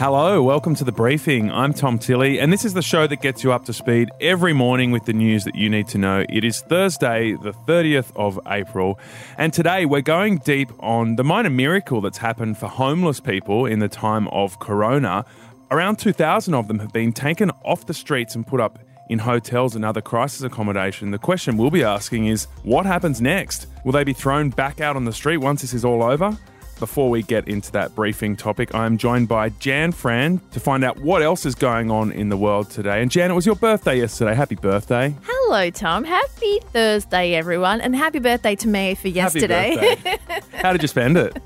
Hello, 0.00 0.42
welcome 0.42 0.74
to 0.76 0.82
the 0.84 0.92
briefing. 0.92 1.50
I'm 1.50 1.74
Tom 1.74 1.98
Tilley, 1.98 2.40
and 2.40 2.50
this 2.50 2.64
is 2.64 2.72
the 2.72 2.80
show 2.80 3.06
that 3.06 3.20
gets 3.20 3.44
you 3.44 3.52
up 3.52 3.66
to 3.66 3.74
speed 3.74 4.08
every 4.18 4.54
morning 4.54 4.92
with 4.92 5.04
the 5.04 5.12
news 5.12 5.44
that 5.44 5.54
you 5.54 5.68
need 5.68 5.88
to 5.88 5.98
know. 5.98 6.24
It 6.30 6.42
is 6.42 6.62
Thursday, 6.62 7.32
the 7.32 7.52
30th 7.52 8.10
of 8.16 8.40
April, 8.46 8.98
and 9.36 9.52
today 9.52 9.84
we're 9.84 10.00
going 10.00 10.38
deep 10.38 10.70
on 10.80 11.16
the 11.16 11.22
minor 11.22 11.50
miracle 11.50 12.00
that's 12.00 12.16
happened 12.16 12.56
for 12.56 12.66
homeless 12.66 13.20
people 13.20 13.66
in 13.66 13.80
the 13.80 13.90
time 13.90 14.26
of 14.28 14.58
Corona. 14.58 15.26
Around 15.70 15.98
2,000 15.98 16.54
of 16.54 16.66
them 16.66 16.78
have 16.78 16.94
been 16.94 17.12
taken 17.12 17.50
off 17.62 17.84
the 17.84 17.92
streets 17.92 18.34
and 18.34 18.46
put 18.46 18.58
up 18.58 18.78
in 19.10 19.18
hotels 19.18 19.76
and 19.76 19.84
other 19.84 20.00
crisis 20.00 20.40
accommodation. 20.40 21.10
The 21.10 21.18
question 21.18 21.58
we'll 21.58 21.70
be 21.70 21.84
asking 21.84 22.24
is 22.24 22.46
what 22.62 22.86
happens 22.86 23.20
next? 23.20 23.66
Will 23.84 23.92
they 23.92 24.04
be 24.04 24.14
thrown 24.14 24.48
back 24.48 24.80
out 24.80 24.96
on 24.96 25.04
the 25.04 25.12
street 25.12 25.36
once 25.36 25.60
this 25.60 25.74
is 25.74 25.84
all 25.84 26.02
over? 26.02 26.38
Before 26.80 27.10
we 27.10 27.22
get 27.22 27.46
into 27.46 27.70
that 27.72 27.94
briefing 27.94 28.36
topic, 28.36 28.74
I 28.74 28.86
am 28.86 28.96
joined 28.96 29.28
by 29.28 29.50
Jan 29.50 29.92
Fran 29.92 30.40
to 30.52 30.58
find 30.60 30.82
out 30.82 30.98
what 31.00 31.20
else 31.22 31.44
is 31.44 31.54
going 31.54 31.90
on 31.90 32.10
in 32.10 32.30
the 32.30 32.38
world 32.38 32.70
today. 32.70 33.02
And 33.02 33.10
Jan, 33.10 33.30
it 33.30 33.34
was 33.34 33.44
your 33.44 33.54
birthday 33.54 33.98
yesterday. 33.98 34.34
Happy 34.34 34.54
birthday. 34.54 35.14
Hello, 35.22 35.68
Tom. 35.68 36.04
Happy 36.04 36.58
Thursday, 36.72 37.34
everyone. 37.34 37.82
And 37.82 37.94
happy 37.94 38.18
birthday 38.18 38.56
to 38.56 38.66
me 38.68 38.94
for 38.94 39.08
yesterday. 39.08 39.96
How 40.54 40.72
did 40.72 40.80
you 40.80 40.88
spend 40.88 41.18
it? 41.18 41.36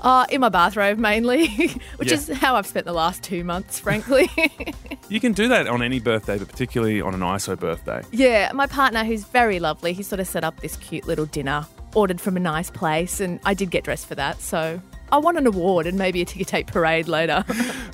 Uh, 0.00 0.26
in 0.30 0.40
my 0.40 0.48
bathrobe, 0.48 0.98
mainly, 0.98 1.46
which 1.96 2.08
Yeah. 2.08 2.14
is 2.14 2.28
how 2.28 2.56
I've 2.56 2.66
spent 2.66 2.84
the 2.86 2.92
last 2.92 3.22
two 3.22 3.44
months, 3.44 3.78
frankly. 3.78 4.28
You 5.08 5.20
can 5.20 5.32
do 5.32 5.46
that 5.48 5.66
on 5.68 5.82
any 5.82 6.00
birthday, 6.00 6.38
but 6.38 6.48
particularly 6.48 7.02
on 7.02 7.12
an 7.12 7.20
ISO 7.20 7.58
birthday. 7.58 8.00
yeah, 8.12 8.50
my 8.54 8.66
partner, 8.66 9.04
who's 9.04 9.24
very 9.24 9.60
lovely, 9.60 9.92
he 9.92 10.02
sort 10.02 10.20
of 10.20 10.26
set 10.26 10.42
up 10.42 10.60
this 10.60 10.74
cute 10.76 11.06
little 11.06 11.26
dinner, 11.26 11.66
ordered 11.94 12.20
from 12.20 12.36
a 12.36 12.40
nice 12.40 12.70
place, 12.70 13.20
and 13.20 13.40
I 13.44 13.54
did 13.54 13.70
get 13.70 13.84
dressed 13.84 14.06
for 14.06 14.14
that. 14.14 14.40
So 14.40 14.80
I 15.10 15.18
won 15.18 15.36
an 15.36 15.46
award 15.46 15.86
and 15.86 15.98
maybe 15.98 16.22
a 16.22 16.24
ticker 16.24 16.44
tape 16.44 16.66
parade 16.68 17.08
later. 17.08 17.44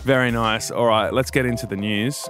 Very 0.05 0.31
nice. 0.31 0.71
All 0.71 0.87
right, 0.87 1.13
let's 1.13 1.31
get 1.31 1.47
into 1.47 1.67
the 1.67 1.77
news. 1.77 2.29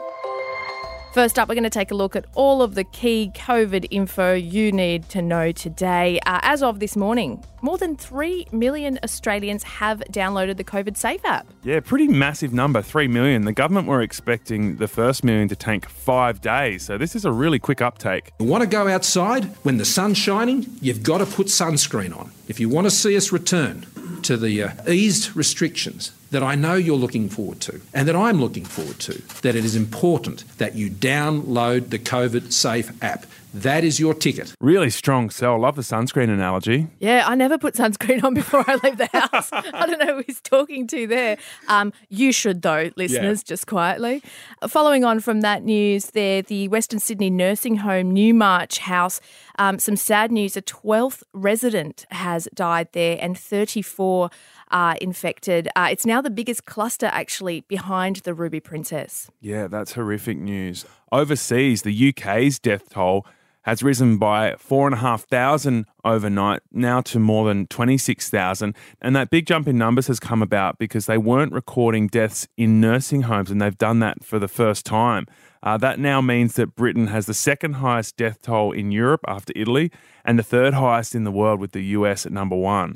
First 1.19 1.37
up, 1.37 1.49
we're 1.49 1.57
going 1.57 1.65
to 1.65 1.69
take 1.71 1.91
a 1.91 1.97
look 1.97 2.15
at 2.15 2.27
all 2.35 2.63
of 2.63 2.77
the 2.77 2.85
key 2.85 3.33
COVID 3.35 3.89
info 3.91 4.35
you 4.35 4.71
need 4.71 5.09
to 5.09 5.21
know 5.21 5.51
today. 5.51 6.21
Uh, 6.25 6.39
as 6.43 6.63
of 6.63 6.79
this 6.79 6.95
morning, 6.95 7.43
more 7.61 7.77
than 7.77 7.97
3 7.97 8.47
million 8.53 9.01
Australians 9.03 9.65
have 9.65 9.99
downloaded 10.13 10.59
the 10.59 10.63
COVID 10.63 10.97
Safe 10.97 11.21
app. 11.25 11.49
Yeah, 11.65 11.81
pretty 11.81 12.07
massive 12.07 12.53
number, 12.53 12.83
3 12.83 13.09
million. 13.09 13.47
The 13.47 13.53
government 13.53 13.89
were 13.89 14.01
expecting 14.01 14.77
the 14.77 14.87
first 14.87 15.25
million 15.25 15.49
to 15.49 15.57
take 15.57 15.89
five 15.89 16.41
days, 16.41 16.85
so 16.85 16.97
this 16.97 17.17
is 17.17 17.25
a 17.25 17.33
really 17.33 17.59
quick 17.59 17.83
uptake. 17.83 18.33
You 18.39 18.47
want 18.47 18.63
to 18.63 18.69
go 18.69 18.87
outside 18.87 19.47
when 19.65 19.77
the 19.77 19.85
sun's 19.85 20.19
shining? 20.19 20.67
You've 20.81 21.03
got 21.03 21.19
to 21.19 21.27
put 21.27 21.49
sunscreen 21.49 22.17
on. 22.17 22.31
If 22.47 22.61
you 22.61 22.69
want 22.69 22.87
to 22.87 22.93
see 22.93 23.17
us 23.17 23.33
return 23.33 23.87
to 24.23 24.37
the 24.37 24.63
uh, 24.63 24.71
eased 24.87 25.35
restrictions 25.35 26.13
that 26.31 26.43
I 26.43 26.55
know 26.55 26.75
you're 26.75 26.97
looking 26.97 27.29
forward 27.29 27.61
to 27.63 27.81
and 27.95 28.07
that 28.09 28.17
I'm 28.17 28.41
looking 28.41 28.65
forward 28.65 28.99
to, 29.01 29.23
that 29.43 29.57
it 29.57 29.65
is 29.65 29.75
important 29.75 30.45
that 30.59 30.75
you 30.75 30.91
download 30.91 31.91
the 31.91 31.99
COVID 31.99 32.53
Safe 32.53 32.91
app. 33.03 33.27
That 33.55 33.83
is 33.83 33.99
your 33.99 34.13
ticket. 34.13 34.53
Really 34.61 34.91
strong 34.91 35.31
sell. 35.31 35.59
Love 35.59 35.77
the 35.77 35.83
sunscreen 35.83 36.29
analogy. 36.29 36.87
Yeah, 36.99 37.25
I 37.27 37.35
never 37.35 37.57
put 37.57 37.75
sunscreen 37.75 38.23
on 38.23 38.35
before 38.35 38.63
I 38.69 38.79
leave 38.85 38.99
the 38.99 39.07
house. 39.13 39.49
I 39.53 39.87
don't 39.87 39.99
know 39.99 40.17
who 40.17 40.23
he's 40.27 40.41
talking 40.43 40.87
to 40.89 41.07
there. 41.07 41.39
Um, 41.67 41.95
you 42.11 42.31
should, 42.31 42.61
though, 42.61 42.91
listeners, 42.97 43.43
just 43.43 43.67
quietly. 43.67 44.23
Following 44.69 45.03
on 45.03 45.21
from 45.21 45.41
that 45.41 45.63
news, 45.63 46.07
there, 46.11 46.43
the 46.43 46.69
Western 46.69 46.99
Sydney 46.99 47.31
nursing 47.31 47.77
home 47.77 48.11
Newmarch 48.11 48.79
House. 48.81 49.19
Um, 49.59 49.79
some 49.79 49.97
sad 49.97 50.31
news: 50.31 50.57
a 50.57 50.63
12th 50.63 51.23
resident 51.33 52.05
has 52.11 52.49
died 52.55 52.89
there, 52.93 53.17
and 53.21 53.37
34 53.37 54.29
are 54.71 54.97
infected. 54.97 55.69
Uh, 55.77 55.89
it's 55.91 56.07
now 56.07 56.21
the 56.21 56.31
biggest 56.31 56.65
cluster, 56.65 57.07
actually, 57.07 57.63
behind 57.63 58.17
the 58.17 58.35
Ruby 58.35 58.61
Princess. 58.61 59.31
Yeah, 59.41 59.69
that's 59.69 59.93
horrific 59.93 60.39
news. 60.39 60.85
Overseas, 61.13 61.83
the 61.83 62.09
UK's 62.09 62.59
death 62.59 62.89
toll 62.91 63.27
has 63.69 63.83
risen 63.83 64.17
by 64.17 64.55
4,500 64.59 65.85
overnight, 66.03 66.63
now 66.73 67.03
to 67.03 67.19
more 67.19 67.47
than 67.47 67.67
26,000. 67.67 68.75
And 69.03 69.15
that 69.15 69.29
big 69.29 69.47
jump 69.47 69.69
in 69.69 69.77
numbers 69.77 70.07
has 70.07 70.19
come 70.19 70.43
about 70.43 70.79
because 70.79 71.05
they 71.05 71.19
weren't 71.19 71.53
recording 71.53 72.07
deaths 72.07 72.49
in 72.57 72.81
nursing 72.81 73.23
homes, 73.23 73.51
and 73.51 73.61
they've 73.61 73.77
done 73.77 73.99
that 73.99 74.25
for 74.25 74.39
the 74.39 74.49
first 74.49 74.87
time. 74.87 75.27
Uh, 75.63 75.77
that 75.77 75.99
now 75.99 76.23
means 76.23 76.55
that 76.55 76.77
Britain 76.77 77.09
has 77.09 77.27
the 77.27 77.35
second 77.35 77.75
highest 77.75 78.17
death 78.17 78.41
toll 78.41 78.73
in 78.73 78.91
Europe 78.91 79.21
after 79.29 79.53
Italy, 79.55 79.91
and 80.25 80.39
the 80.39 80.43
third 80.43 80.73
highest 80.73 81.15
in 81.15 81.25
the 81.25 81.33
world 81.33 81.61
with 81.61 81.73
the 81.73 81.83
US 81.83 82.25
at 82.25 82.33
number 82.33 82.57
one. 82.57 82.95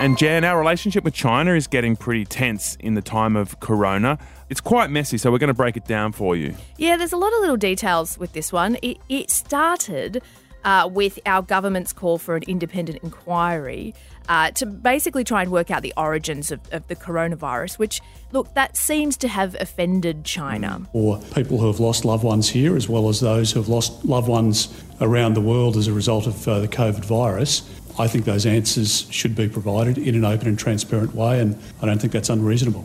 And 0.00 0.16
Jan, 0.16 0.44
our 0.44 0.56
relationship 0.56 1.02
with 1.02 1.14
China 1.14 1.54
is 1.54 1.66
getting 1.66 1.96
pretty 1.96 2.24
tense 2.24 2.76
in 2.76 2.94
the 2.94 3.02
time 3.02 3.34
of 3.34 3.58
Corona. 3.58 4.16
It's 4.48 4.60
quite 4.60 4.90
messy, 4.90 5.18
so 5.18 5.32
we're 5.32 5.38
going 5.38 5.48
to 5.48 5.54
break 5.54 5.76
it 5.76 5.86
down 5.86 6.12
for 6.12 6.36
you. 6.36 6.54
Yeah, 6.76 6.96
there's 6.96 7.12
a 7.12 7.16
lot 7.16 7.32
of 7.32 7.40
little 7.40 7.56
details 7.56 8.16
with 8.16 8.32
this 8.32 8.52
one. 8.52 8.76
It, 8.80 8.98
it 9.08 9.28
started 9.28 10.22
uh, 10.62 10.88
with 10.92 11.18
our 11.26 11.42
government's 11.42 11.92
call 11.92 12.18
for 12.18 12.36
an 12.36 12.44
independent 12.44 13.00
inquiry 13.02 13.92
uh, 14.28 14.52
to 14.52 14.66
basically 14.66 15.24
try 15.24 15.42
and 15.42 15.50
work 15.50 15.68
out 15.70 15.82
the 15.82 15.94
origins 15.96 16.52
of, 16.52 16.60
of 16.70 16.86
the 16.86 16.94
coronavirus, 16.94 17.78
which, 17.78 18.00
look, 18.30 18.54
that 18.54 18.76
seems 18.76 19.16
to 19.16 19.26
have 19.26 19.56
offended 19.58 20.24
China. 20.24 20.80
or 20.92 21.18
people 21.34 21.58
who 21.58 21.66
have 21.66 21.80
lost 21.80 22.04
loved 22.04 22.22
ones 22.22 22.50
here, 22.50 22.76
as 22.76 22.88
well 22.88 23.08
as 23.08 23.18
those 23.18 23.50
who 23.50 23.58
have 23.58 23.68
lost 23.68 24.04
loved 24.04 24.28
ones 24.28 24.80
around 25.00 25.34
the 25.34 25.40
world 25.40 25.76
as 25.76 25.88
a 25.88 25.92
result 25.92 26.26
of 26.28 26.46
uh, 26.46 26.60
the 26.60 26.68
COVID 26.68 27.04
virus. 27.04 27.68
I 27.98 28.06
think 28.06 28.24
those 28.24 28.46
answers 28.46 29.06
should 29.10 29.34
be 29.34 29.48
provided 29.48 29.98
in 29.98 30.14
an 30.14 30.24
open 30.24 30.48
and 30.48 30.58
transparent 30.58 31.14
way, 31.14 31.40
and 31.40 31.60
I 31.82 31.86
don't 31.86 32.00
think 32.00 32.12
that's 32.12 32.30
unreasonable. 32.30 32.84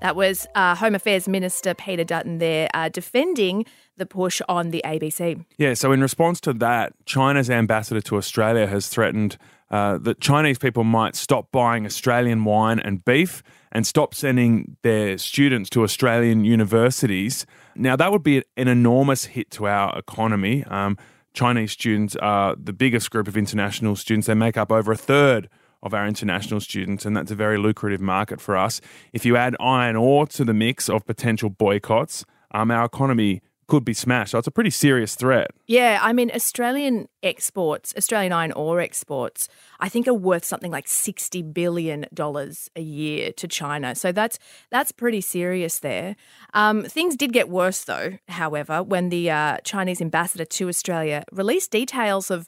That 0.00 0.16
was 0.16 0.46
uh, 0.54 0.74
Home 0.74 0.94
Affairs 0.94 1.28
Minister 1.28 1.72
Peter 1.72 2.04
Dutton 2.04 2.38
there 2.38 2.68
uh, 2.74 2.88
defending 2.88 3.64
the 3.96 4.04
push 4.04 4.42
on 4.48 4.70
the 4.70 4.82
ABC. 4.84 5.44
Yeah, 5.56 5.74
so 5.74 5.92
in 5.92 6.00
response 6.00 6.40
to 6.42 6.52
that, 6.54 6.92
China's 7.06 7.48
ambassador 7.48 8.00
to 8.02 8.16
Australia 8.16 8.66
has 8.66 8.88
threatened 8.88 9.38
uh, 9.70 9.98
that 9.98 10.20
Chinese 10.20 10.58
people 10.58 10.84
might 10.84 11.16
stop 11.16 11.50
buying 11.52 11.86
Australian 11.86 12.44
wine 12.44 12.78
and 12.80 13.04
beef 13.04 13.42
and 13.72 13.86
stop 13.86 14.14
sending 14.14 14.76
their 14.82 15.16
students 15.18 15.70
to 15.70 15.82
Australian 15.82 16.44
universities. 16.44 17.46
Now, 17.74 17.96
that 17.96 18.12
would 18.12 18.22
be 18.22 18.42
an 18.56 18.68
enormous 18.68 19.24
hit 19.24 19.50
to 19.52 19.66
our 19.66 19.98
economy. 19.98 20.64
Um, 20.64 20.96
Chinese 21.34 21.72
students 21.72 22.14
are 22.16 22.54
the 22.56 22.72
biggest 22.72 23.10
group 23.10 23.26
of 23.28 23.36
international 23.36 23.96
students. 23.96 24.28
They 24.28 24.34
make 24.34 24.56
up 24.56 24.70
over 24.70 24.92
a 24.92 24.96
third 24.96 25.48
of 25.82 25.92
our 25.92 26.06
international 26.06 26.60
students, 26.60 27.04
and 27.04 27.16
that's 27.16 27.30
a 27.30 27.34
very 27.34 27.58
lucrative 27.58 28.00
market 28.00 28.40
for 28.40 28.56
us. 28.56 28.80
If 29.12 29.26
you 29.26 29.36
add 29.36 29.56
iron 29.60 29.96
ore 29.96 30.26
to 30.28 30.44
the 30.44 30.54
mix 30.54 30.88
of 30.88 31.04
potential 31.04 31.50
boycotts, 31.50 32.24
um, 32.52 32.70
our 32.70 32.84
economy 32.84 33.42
could 33.74 33.84
be 33.84 33.92
smashed. 33.92 34.30
So 34.30 34.38
it's 34.38 34.46
a 34.46 34.52
pretty 34.52 34.70
serious 34.70 35.16
threat. 35.16 35.50
Yeah, 35.66 35.98
I 36.00 36.12
mean, 36.12 36.30
Australian 36.32 37.08
exports, 37.24 37.92
Australian 37.96 38.32
iron 38.32 38.52
ore 38.52 38.78
exports, 38.78 39.48
I 39.80 39.88
think 39.88 40.06
are 40.06 40.14
worth 40.14 40.44
something 40.44 40.70
like 40.70 40.86
sixty 40.86 41.42
billion 41.42 42.06
dollars 42.14 42.70
a 42.76 42.80
year 42.80 43.32
to 43.32 43.48
China. 43.48 43.96
So 43.96 44.12
that's 44.12 44.38
that's 44.70 44.92
pretty 44.92 45.20
serious 45.20 45.80
there. 45.80 46.14
Um, 46.52 46.84
things 46.84 47.16
did 47.16 47.32
get 47.32 47.48
worse 47.48 47.82
though, 47.82 48.18
however, 48.28 48.80
when 48.80 49.08
the 49.08 49.28
uh, 49.30 49.58
Chinese 49.64 50.00
ambassador 50.00 50.44
to 50.44 50.68
Australia 50.68 51.24
released 51.32 51.72
details 51.72 52.30
of 52.30 52.46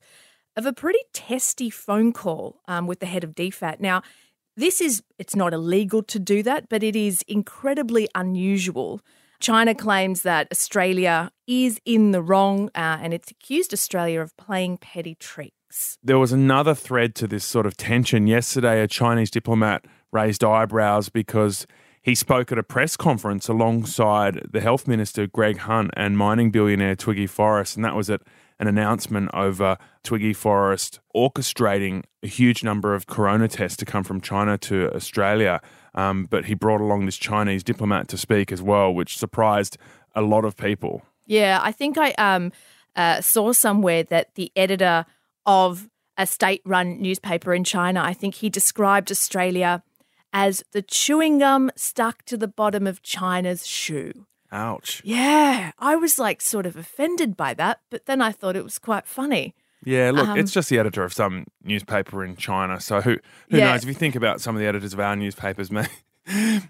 of 0.54 0.64
a 0.64 0.72
pretty 0.72 1.02
testy 1.12 1.70
phone 1.70 2.12
call 2.12 2.60
um, 2.68 2.86
with 2.86 3.00
the 3.00 3.06
head 3.06 3.24
of 3.24 3.34
DFAT. 3.34 3.80
Now. 3.80 4.02
This 4.58 4.80
is, 4.80 5.02
it's 5.18 5.36
not 5.36 5.52
illegal 5.52 6.02
to 6.04 6.18
do 6.18 6.42
that, 6.44 6.70
but 6.70 6.82
it 6.82 6.96
is 6.96 7.22
incredibly 7.28 8.08
unusual. 8.14 9.02
China 9.40 9.74
claims 9.74 10.22
that 10.22 10.48
Australia 10.50 11.30
is 11.46 11.80
in 11.84 12.12
the 12.12 12.22
wrong 12.22 12.68
uh, 12.74 12.98
and 13.00 13.14
it's 13.14 13.30
accused 13.30 13.72
Australia 13.72 14.20
of 14.20 14.36
playing 14.36 14.78
petty 14.78 15.14
tricks. 15.14 15.98
There 16.02 16.18
was 16.18 16.32
another 16.32 16.74
thread 16.74 17.14
to 17.16 17.26
this 17.26 17.44
sort 17.44 17.66
of 17.66 17.76
tension. 17.76 18.26
Yesterday, 18.26 18.80
a 18.80 18.88
Chinese 18.88 19.30
diplomat 19.30 19.84
raised 20.12 20.42
eyebrows 20.42 21.08
because 21.08 21.66
he 22.02 22.14
spoke 22.14 22.52
at 22.52 22.58
a 22.58 22.62
press 22.62 22.96
conference 22.96 23.48
alongside 23.48 24.46
the 24.50 24.60
health 24.60 24.86
minister, 24.86 25.26
Greg 25.26 25.58
Hunt, 25.58 25.90
and 25.96 26.16
mining 26.16 26.52
billionaire 26.52 26.94
Twiggy 26.94 27.26
Forrest. 27.26 27.74
And 27.74 27.84
that 27.84 27.96
was 27.96 28.08
at 28.08 28.22
an 28.60 28.68
announcement 28.68 29.28
over 29.34 29.76
Twiggy 30.04 30.32
Forrest 30.32 31.00
orchestrating 31.14 32.04
a 32.22 32.28
huge 32.28 32.62
number 32.62 32.94
of 32.94 33.06
corona 33.06 33.48
tests 33.48 33.76
to 33.78 33.84
come 33.84 34.04
from 34.04 34.20
China 34.20 34.56
to 34.56 34.90
Australia. 34.94 35.60
Um, 35.96 36.26
but 36.28 36.44
he 36.44 36.54
brought 36.54 36.80
along 36.80 37.06
this 37.06 37.16
Chinese 37.16 37.64
diplomat 37.64 38.08
to 38.08 38.18
speak 38.18 38.52
as 38.52 38.62
well, 38.62 38.92
which 38.92 39.16
surprised 39.16 39.78
a 40.14 40.22
lot 40.22 40.44
of 40.44 40.56
people. 40.56 41.02
Yeah, 41.26 41.58
I 41.62 41.72
think 41.72 41.96
I 41.98 42.12
um, 42.12 42.52
uh, 42.94 43.20
saw 43.20 43.52
somewhere 43.52 44.02
that 44.04 44.34
the 44.34 44.52
editor 44.54 45.06
of 45.46 45.88
a 46.18 46.26
state 46.26 46.62
run 46.64 47.00
newspaper 47.00 47.54
in 47.54 47.64
China, 47.64 48.02
I 48.02 48.12
think 48.12 48.36
he 48.36 48.50
described 48.50 49.10
Australia 49.10 49.82
as 50.32 50.62
the 50.72 50.82
chewing 50.82 51.38
gum 51.38 51.70
stuck 51.76 52.24
to 52.26 52.36
the 52.36 52.48
bottom 52.48 52.86
of 52.86 53.02
China's 53.02 53.66
shoe. 53.66 54.26
Ouch. 54.52 55.02
Yeah, 55.04 55.72
I 55.78 55.96
was 55.96 56.18
like 56.18 56.40
sort 56.40 56.66
of 56.66 56.76
offended 56.76 57.36
by 57.36 57.54
that, 57.54 57.80
but 57.90 58.06
then 58.06 58.20
I 58.20 58.32
thought 58.32 58.56
it 58.56 58.64
was 58.64 58.78
quite 58.78 59.06
funny. 59.06 59.54
Yeah, 59.86 60.10
look, 60.10 60.28
Um, 60.28 60.38
it's 60.38 60.52
just 60.52 60.68
the 60.68 60.78
editor 60.78 61.04
of 61.04 61.12
some 61.14 61.46
newspaper 61.64 62.22
in 62.24 62.36
China. 62.36 62.80
So 62.80 63.00
who 63.00 63.16
who 63.50 63.56
Yeah. 63.58 63.70
knows? 63.72 63.82
If 63.84 63.88
you 63.88 63.94
think 63.94 64.14
about 64.16 64.40
some 64.42 64.54
of 64.56 64.60
the 64.60 64.66
editors 64.66 64.92
of 64.92 65.00
our 65.00 65.14
newspapers, 65.16 65.70
may, 65.70 65.86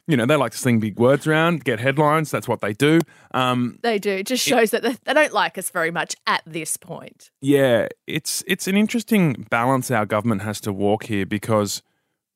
you 0.06 0.16
know, 0.18 0.26
they 0.26 0.36
like 0.36 0.52
to 0.52 0.58
sling 0.58 0.80
big 0.80 0.98
words 0.98 1.26
around, 1.26 1.64
get 1.64 1.80
headlines. 1.80 2.30
That's 2.30 2.46
what 2.46 2.60
they 2.60 2.74
do. 2.74 3.00
Um, 3.32 3.78
They 3.82 3.98
do. 3.98 4.10
It 4.10 4.26
just 4.26 4.44
shows 4.44 4.70
that 4.70 4.82
they- 4.82 4.98
they 5.04 5.14
don't 5.14 5.32
like 5.32 5.56
us 5.56 5.70
very 5.70 5.90
much 5.90 6.14
at 6.26 6.42
this 6.46 6.76
point. 6.76 7.30
yeah, 7.40 7.88
it's 8.06 8.44
it's 8.46 8.68
an 8.68 8.76
interesting 8.76 9.46
balance 9.50 9.90
our 9.90 10.04
government 10.06 10.42
has 10.42 10.60
to 10.60 10.72
walk 10.72 11.04
here 11.04 11.24
because 11.24 11.82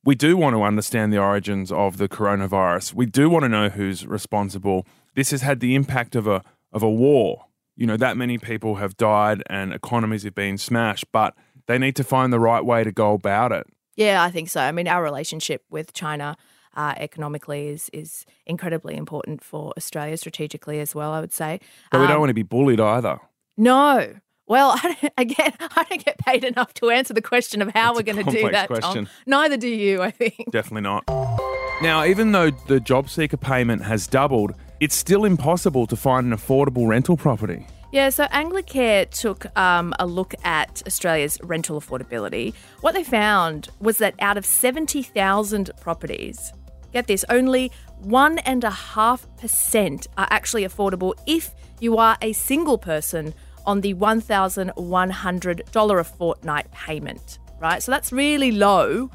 we 0.02 0.14
do 0.14 0.34
want 0.34 0.54
to 0.56 0.62
understand 0.62 1.12
the 1.12 1.18
origins 1.18 1.70
of 1.70 1.98
the 1.98 2.08
coronavirus. 2.08 2.94
We 2.94 3.04
do 3.04 3.28
want 3.28 3.42
to 3.42 3.50
know 3.50 3.68
who's 3.68 4.06
responsible. 4.06 4.86
This 5.14 5.30
has 5.30 5.42
had 5.42 5.60
the 5.60 5.74
impact 5.74 6.16
of 6.16 6.26
a 6.26 6.42
of 6.72 6.82
a 6.82 6.88
war. 6.90 7.44
You 7.76 7.86
know, 7.86 7.96
that 7.96 8.16
many 8.16 8.36
people 8.38 8.76
have 8.76 8.96
died 8.96 9.42
and 9.48 9.72
economies 9.72 10.22
have 10.24 10.34
been 10.34 10.58
smashed, 10.58 11.06
but 11.12 11.34
they 11.66 11.78
need 11.78 11.96
to 11.96 12.04
find 12.04 12.32
the 12.32 12.40
right 12.40 12.64
way 12.64 12.84
to 12.84 12.92
go 12.92 13.12
about 13.14 13.52
it. 13.52 13.66
Yeah, 13.96 14.22
I 14.22 14.30
think 14.30 14.48
so. 14.50 14.60
I 14.60 14.72
mean, 14.72 14.86
our 14.88 15.02
relationship 15.02 15.62
with 15.70 15.92
China 15.92 16.36
uh, 16.76 16.94
economically 16.96 17.68
is 17.68 17.90
is 17.92 18.24
incredibly 18.46 18.96
important 18.96 19.42
for 19.42 19.72
Australia 19.76 20.16
strategically 20.16 20.78
as 20.80 20.94
well. 20.94 21.12
I 21.12 21.20
would 21.20 21.32
say. 21.32 21.60
But 21.90 21.98
we 21.98 22.04
Um, 22.04 22.10
don't 22.10 22.20
want 22.20 22.30
to 22.30 22.34
be 22.34 22.42
bullied 22.44 22.80
either. 22.80 23.18
No. 23.56 24.14
Well, 24.46 24.70
I 24.82 24.96
don't, 25.00 25.12
again, 25.16 25.52
I 25.60 25.84
don't 25.88 26.04
get 26.04 26.18
paid 26.18 26.44
enough 26.44 26.74
to 26.74 26.90
answer 26.90 27.14
the 27.14 27.22
question 27.22 27.62
of 27.62 27.70
how 27.74 27.90
It's 27.92 27.98
we're 27.98 28.12
going 28.14 28.24
to 28.26 28.30
do 28.32 28.50
that. 28.50 28.66
question. 28.68 29.04
Tom. 29.06 29.08
Neither 29.26 29.56
do 29.56 29.68
you, 29.68 30.02
I 30.02 30.10
think. 30.10 30.50
Definitely 30.50 30.82
not. 30.82 31.04
Now, 31.82 32.04
even 32.04 32.32
though 32.32 32.50
the 32.50 32.78
job 32.80 33.08
seeker 33.08 33.36
payment 33.36 33.82
has 33.84 34.06
doubled, 34.06 34.52
it's 34.80 34.96
still 34.96 35.24
impossible 35.24 35.86
to 35.86 35.94
find 35.94 36.26
an 36.26 36.36
affordable 36.36 36.88
rental 36.88 37.16
property. 37.16 37.64
Yeah, 37.92 38.10
so 38.10 38.26
Anglicare 38.26 39.10
took 39.10 39.46
um, 39.58 39.92
a 39.98 40.06
look 40.06 40.32
at 40.44 40.80
Australia's 40.86 41.40
rental 41.42 41.80
affordability. 41.80 42.54
What 42.82 42.94
they 42.94 43.02
found 43.02 43.68
was 43.80 43.98
that 43.98 44.14
out 44.20 44.38
of 44.38 44.46
70,000 44.46 45.72
properties, 45.80 46.52
get 46.92 47.08
this, 47.08 47.24
only 47.28 47.72
1.5% 48.04 50.06
are 50.16 50.28
actually 50.30 50.64
affordable 50.64 51.14
if 51.26 51.52
you 51.80 51.98
are 51.98 52.16
a 52.22 52.32
single 52.32 52.78
person 52.78 53.34
on 53.66 53.80
the 53.80 53.94
$1,100 53.94 56.00
a 56.00 56.04
fortnight 56.04 56.70
payment, 56.70 57.40
right? 57.60 57.82
So 57.82 57.90
that's 57.90 58.12
really 58.12 58.52
low, 58.52 59.10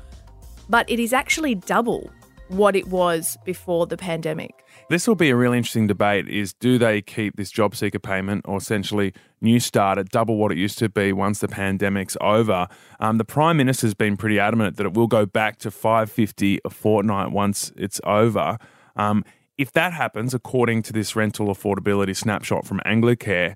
but 0.69 0.89
it 0.89 0.99
is 0.99 1.13
actually 1.13 1.55
double 1.55 2.11
what 2.49 2.75
it 2.75 2.87
was 2.87 3.37
before 3.43 3.87
the 3.87 3.97
pandemic. 3.97 4.63
This 4.89 5.07
will 5.07 5.15
be 5.15 5.29
a 5.29 5.35
really 5.35 5.57
interesting 5.57 5.87
debate 5.87 6.29
is 6.29 6.53
do 6.53 6.77
they 6.77 7.01
keep 7.01 7.37
this 7.37 7.49
job 7.49 7.75
seeker 7.75 7.99
payment 7.99 8.45
or 8.47 8.57
essentially 8.57 9.13
Newstart 9.43 9.97
at 9.97 10.09
double 10.09 10.37
what 10.37 10.51
it 10.51 10.57
used 10.57 10.77
to 10.79 10.89
be 10.89 11.11
once 11.11 11.39
the 11.39 11.47
pandemic's 11.47 12.15
over? 12.21 12.67
Um, 12.99 13.17
the 13.17 13.25
Prime 13.25 13.57
Minister's 13.57 13.95
been 13.95 14.17
pretty 14.17 14.39
adamant 14.39 14.77
that 14.77 14.85
it 14.85 14.93
will 14.93 15.07
go 15.07 15.25
back 15.25 15.57
to 15.59 15.71
550 15.71 16.59
a 16.63 16.69
fortnight 16.69 17.31
once 17.31 17.71
it's 17.75 17.99
over. 18.03 18.59
Um, 18.95 19.25
if 19.57 19.71
that 19.71 19.93
happens, 19.93 20.33
according 20.33 20.81
to 20.83 20.93
this 20.93 21.15
rental 21.15 21.47
affordability 21.47 22.15
snapshot 22.15 22.67
from 22.67 22.81
Anglicare, 22.85 23.55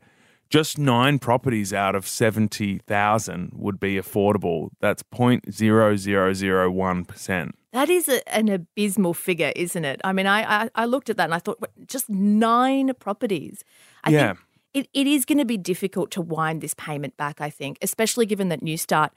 just 0.49 0.79
nine 0.79 1.19
properties 1.19 1.73
out 1.73 1.93
of 1.93 2.07
70,000 2.07 3.51
would 3.53 3.79
be 3.79 3.97
affordable. 3.97 4.69
That's 4.79 5.03
0.0001%. 5.03 7.51
That 7.71 7.89
is 7.89 8.07
a, 8.09 8.27
an 8.33 8.49
abysmal 8.49 9.13
figure, 9.13 9.51
isn't 9.55 9.85
it? 9.85 10.01
I 10.03 10.11
mean, 10.11 10.25
I, 10.27 10.63
I, 10.63 10.69
I 10.75 10.85
looked 10.85 11.09
at 11.09 11.17
that 11.17 11.25
and 11.25 11.33
I 11.33 11.39
thought, 11.39 11.59
what, 11.61 11.71
just 11.87 12.09
nine 12.09 12.91
properties. 12.99 13.63
I 14.03 14.09
Yeah. 14.09 14.33
think 14.33 14.39
it, 14.73 14.89
it 14.93 15.07
is 15.07 15.25
going 15.25 15.37
to 15.39 15.45
be 15.45 15.57
difficult 15.57 16.11
to 16.11 16.21
wind 16.21 16.61
this 16.61 16.73
payment 16.73 17.17
back, 17.17 17.41
I 17.41 17.49
think, 17.49 17.77
especially 17.81 18.25
given 18.25 18.49
that 18.49 18.61
Newstart, 18.61 19.09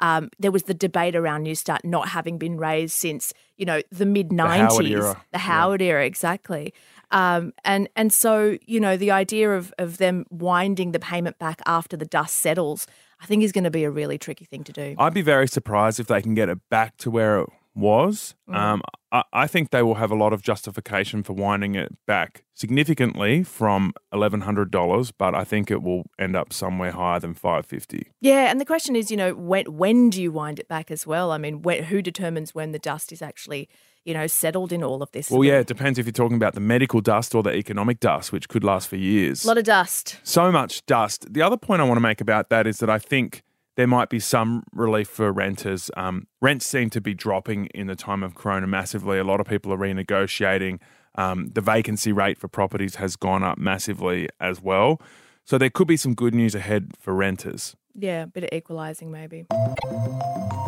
um, 0.00 0.30
there 0.38 0.52
was 0.52 0.64
the 0.64 0.74
debate 0.74 1.16
around 1.16 1.44
Newstart 1.44 1.80
not 1.82 2.08
having 2.08 2.38
been 2.38 2.56
raised 2.56 2.94
since, 2.94 3.34
you 3.56 3.66
know, 3.66 3.82
the 3.90 4.06
mid 4.06 4.28
90s. 4.28 4.56
Howard 4.56 4.86
era. 4.86 5.24
The 5.32 5.38
Yeah. 5.38 5.40
Howard 5.40 5.82
era, 5.82 6.04
exactly. 6.04 6.72
Um, 7.10 7.52
and, 7.64 7.88
and 7.96 8.12
so, 8.12 8.58
you 8.66 8.80
know, 8.80 8.96
the 8.96 9.10
idea 9.10 9.50
of, 9.56 9.72
of 9.78 9.98
them 9.98 10.24
winding 10.30 10.92
the 10.92 11.00
payment 11.00 11.38
back 11.38 11.60
after 11.66 11.96
the 11.96 12.04
dust 12.04 12.36
settles, 12.36 12.86
I 13.20 13.26
think 13.26 13.42
is 13.42 13.50
going 13.50 13.64
to 13.64 13.70
be 13.70 13.84
a 13.84 13.90
really 13.90 14.18
tricky 14.18 14.44
thing 14.44 14.62
to 14.64 14.72
do. 14.72 14.94
I'd 14.98 15.14
be 15.14 15.22
very 15.22 15.48
surprised 15.48 15.98
if 15.98 16.06
they 16.06 16.22
can 16.22 16.34
get 16.34 16.48
it 16.48 16.58
back 16.68 16.96
to 16.98 17.10
where 17.10 17.40
it 17.40 17.48
was. 17.78 18.34
Um, 18.48 18.82
I, 19.12 19.22
I 19.32 19.46
think 19.46 19.70
they 19.70 19.82
will 19.82 19.94
have 19.94 20.10
a 20.10 20.14
lot 20.14 20.32
of 20.32 20.42
justification 20.42 21.22
for 21.22 21.32
winding 21.32 21.74
it 21.74 21.94
back 22.06 22.44
significantly 22.54 23.42
from 23.42 23.92
eleven 24.12 24.42
hundred 24.42 24.70
dollars, 24.70 25.12
but 25.12 25.34
I 25.34 25.44
think 25.44 25.70
it 25.70 25.82
will 25.82 26.04
end 26.18 26.36
up 26.36 26.52
somewhere 26.52 26.92
higher 26.92 27.20
than 27.20 27.34
five 27.34 27.64
fifty. 27.66 28.08
Yeah, 28.20 28.50
and 28.50 28.60
the 28.60 28.64
question 28.64 28.96
is, 28.96 29.10
you 29.10 29.16
know, 29.16 29.34
when 29.34 29.64
when 29.76 30.10
do 30.10 30.20
you 30.22 30.32
wind 30.32 30.58
it 30.58 30.68
back 30.68 30.90
as 30.90 31.06
well? 31.06 31.30
I 31.30 31.38
mean, 31.38 31.62
when, 31.62 31.84
who 31.84 32.02
determines 32.02 32.54
when 32.54 32.72
the 32.72 32.78
dust 32.78 33.12
is 33.12 33.22
actually, 33.22 33.68
you 34.04 34.14
know, 34.14 34.26
settled 34.26 34.72
in 34.72 34.82
all 34.82 35.02
of 35.02 35.10
this? 35.12 35.30
Well, 35.30 35.44
yeah, 35.44 35.60
it 35.60 35.66
depends 35.66 35.98
if 35.98 36.06
you're 36.06 36.12
talking 36.12 36.36
about 36.36 36.54
the 36.54 36.60
medical 36.60 37.00
dust 37.00 37.34
or 37.34 37.42
the 37.42 37.54
economic 37.54 38.00
dust, 38.00 38.32
which 38.32 38.48
could 38.48 38.64
last 38.64 38.88
for 38.88 38.96
years. 38.96 39.44
a 39.44 39.48
lot 39.48 39.58
of 39.58 39.64
dust. 39.64 40.18
so 40.22 40.50
much 40.50 40.84
dust. 40.86 41.32
The 41.32 41.42
other 41.42 41.56
point 41.56 41.80
I 41.80 41.84
want 41.84 41.96
to 41.96 42.02
make 42.02 42.20
about 42.20 42.48
that 42.50 42.66
is 42.66 42.78
that 42.78 42.90
I 42.90 42.98
think 42.98 43.42
there 43.78 43.86
might 43.86 44.08
be 44.08 44.18
some 44.18 44.64
relief 44.72 45.08
for 45.08 45.30
renters. 45.30 45.88
Um, 45.96 46.26
rents 46.40 46.66
seem 46.66 46.90
to 46.90 47.00
be 47.00 47.14
dropping 47.14 47.66
in 47.66 47.86
the 47.86 47.94
time 47.94 48.24
of 48.24 48.34
Corona 48.34 48.66
massively. 48.66 49.20
A 49.20 49.24
lot 49.24 49.38
of 49.38 49.46
people 49.46 49.72
are 49.72 49.76
renegotiating. 49.76 50.80
Um, 51.14 51.50
the 51.54 51.60
vacancy 51.60 52.10
rate 52.10 52.38
for 52.38 52.48
properties 52.48 52.96
has 52.96 53.14
gone 53.14 53.44
up 53.44 53.56
massively 53.56 54.28
as 54.40 54.60
well. 54.60 55.00
So 55.44 55.58
there 55.58 55.70
could 55.70 55.86
be 55.86 55.96
some 55.96 56.14
good 56.14 56.34
news 56.34 56.56
ahead 56.56 56.94
for 56.98 57.14
renters. 57.14 57.76
Yeah, 57.94 58.24
a 58.24 58.26
bit 58.26 58.42
of 58.42 58.50
equalising 58.52 59.12
maybe. 59.12 59.46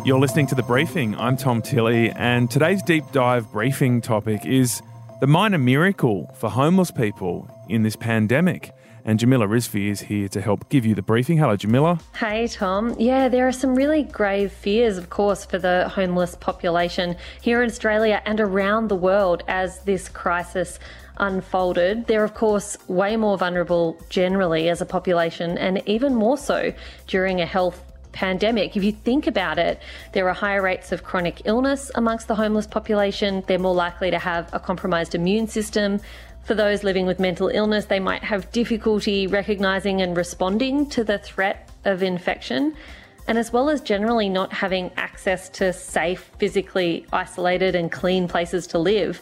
You're 0.05 0.19
listening 0.19 0.47
to 0.47 0.55
The 0.55 0.63
Briefing. 0.63 1.13
I'm 1.17 1.35
Tom 1.35 1.61
Tilley, 1.61 2.11
and 2.11 2.49
today's 2.49 2.81
deep 2.81 3.03
dive 3.11 3.51
briefing 3.51 3.99
topic 3.99 4.45
is 4.45 4.81
the 5.19 5.27
minor 5.27 5.57
miracle 5.57 6.33
for 6.37 6.49
homeless 6.49 6.91
people 6.91 7.49
in 7.67 7.83
this 7.83 7.97
pandemic. 7.97 8.71
And 9.03 9.19
Jamila 9.19 9.47
Rizvi 9.47 9.89
is 9.89 10.01
here 10.01 10.27
to 10.29 10.41
help 10.41 10.69
give 10.69 10.85
you 10.85 10.93
the 10.93 11.01
briefing. 11.01 11.37
Hello, 11.37 11.55
Jamila. 11.55 11.99
Hey, 12.15 12.47
Tom. 12.47 12.95
Yeah, 12.99 13.29
there 13.29 13.47
are 13.47 13.51
some 13.51 13.75
really 13.75 14.03
grave 14.03 14.51
fears, 14.51 14.97
of 14.97 15.09
course, 15.09 15.43
for 15.43 15.57
the 15.57 15.89
homeless 15.89 16.35
population 16.35 17.15
here 17.41 17.63
in 17.63 17.69
Australia 17.69 18.21
and 18.25 18.39
around 18.39 18.89
the 18.89 18.95
world 18.95 19.43
as 19.47 19.79
this 19.79 20.07
crisis 20.07 20.79
unfolded. 21.17 22.07
They're, 22.07 22.23
of 22.23 22.33
course, 22.33 22.77
way 22.87 23.15
more 23.17 23.37
vulnerable 23.37 23.99
generally 24.09 24.69
as 24.69 24.81
a 24.81 24.85
population, 24.85 25.57
and 25.57 25.81
even 25.87 26.15
more 26.15 26.37
so 26.37 26.73
during 27.07 27.41
a 27.41 27.45
health 27.45 27.83
pandemic. 28.11 28.75
If 28.75 28.83
you 28.83 28.91
think 28.91 29.25
about 29.25 29.57
it, 29.57 29.81
there 30.13 30.27
are 30.27 30.33
higher 30.33 30.61
rates 30.61 30.91
of 30.91 31.03
chronic 31.03 31.43
illness 31.45 31.89
amongst 31.95 32.27
the 32.27 32.35
homeless 32.35 32.67
population. 32.67 33.43
They're 33.47 33.59
more 33.59 33.73
likely 33.73 34.11
to 34.11 34.19
have 34.19 34.49
a 34.53 34.59
compromised 34.59 35.15
immune 35.15 35.47
system. 35.47 36.01
For 36.43 36.55
those 36.55 36.83
living 36.83 37.05
with 37.05 37.19
mental 37.19 37.49
illness, 37.49 37.85
they 37.85 37.99
might 37.99 38.23
have 38.23 38.51
difficulty 38.51 39.27
recognizing 39.27 40.01
and 40.01 40.17
responding 40.17 40.87
to 40.89 41.03
the 41.03 41.19
threat 41.19 41.69
of 41.85 42.01
infection. 42.03 42.75
And 43.27 43.37
as 43.37 43.53
well 43.53 43.69
as 43.69 43.81
generally 43.81 44.27
not 44.27 44.51
having 44.51 44.91
access 44.97 45.47
to 45.49 45.71
safe, 45.71 46.31
physically 46.39 47.05
isolated, 47.13 47.75
and 47.75 47.91
clean 47.91 48.27
places 48.27 48.65
to 48.67 48.79
live, 48.79 49.21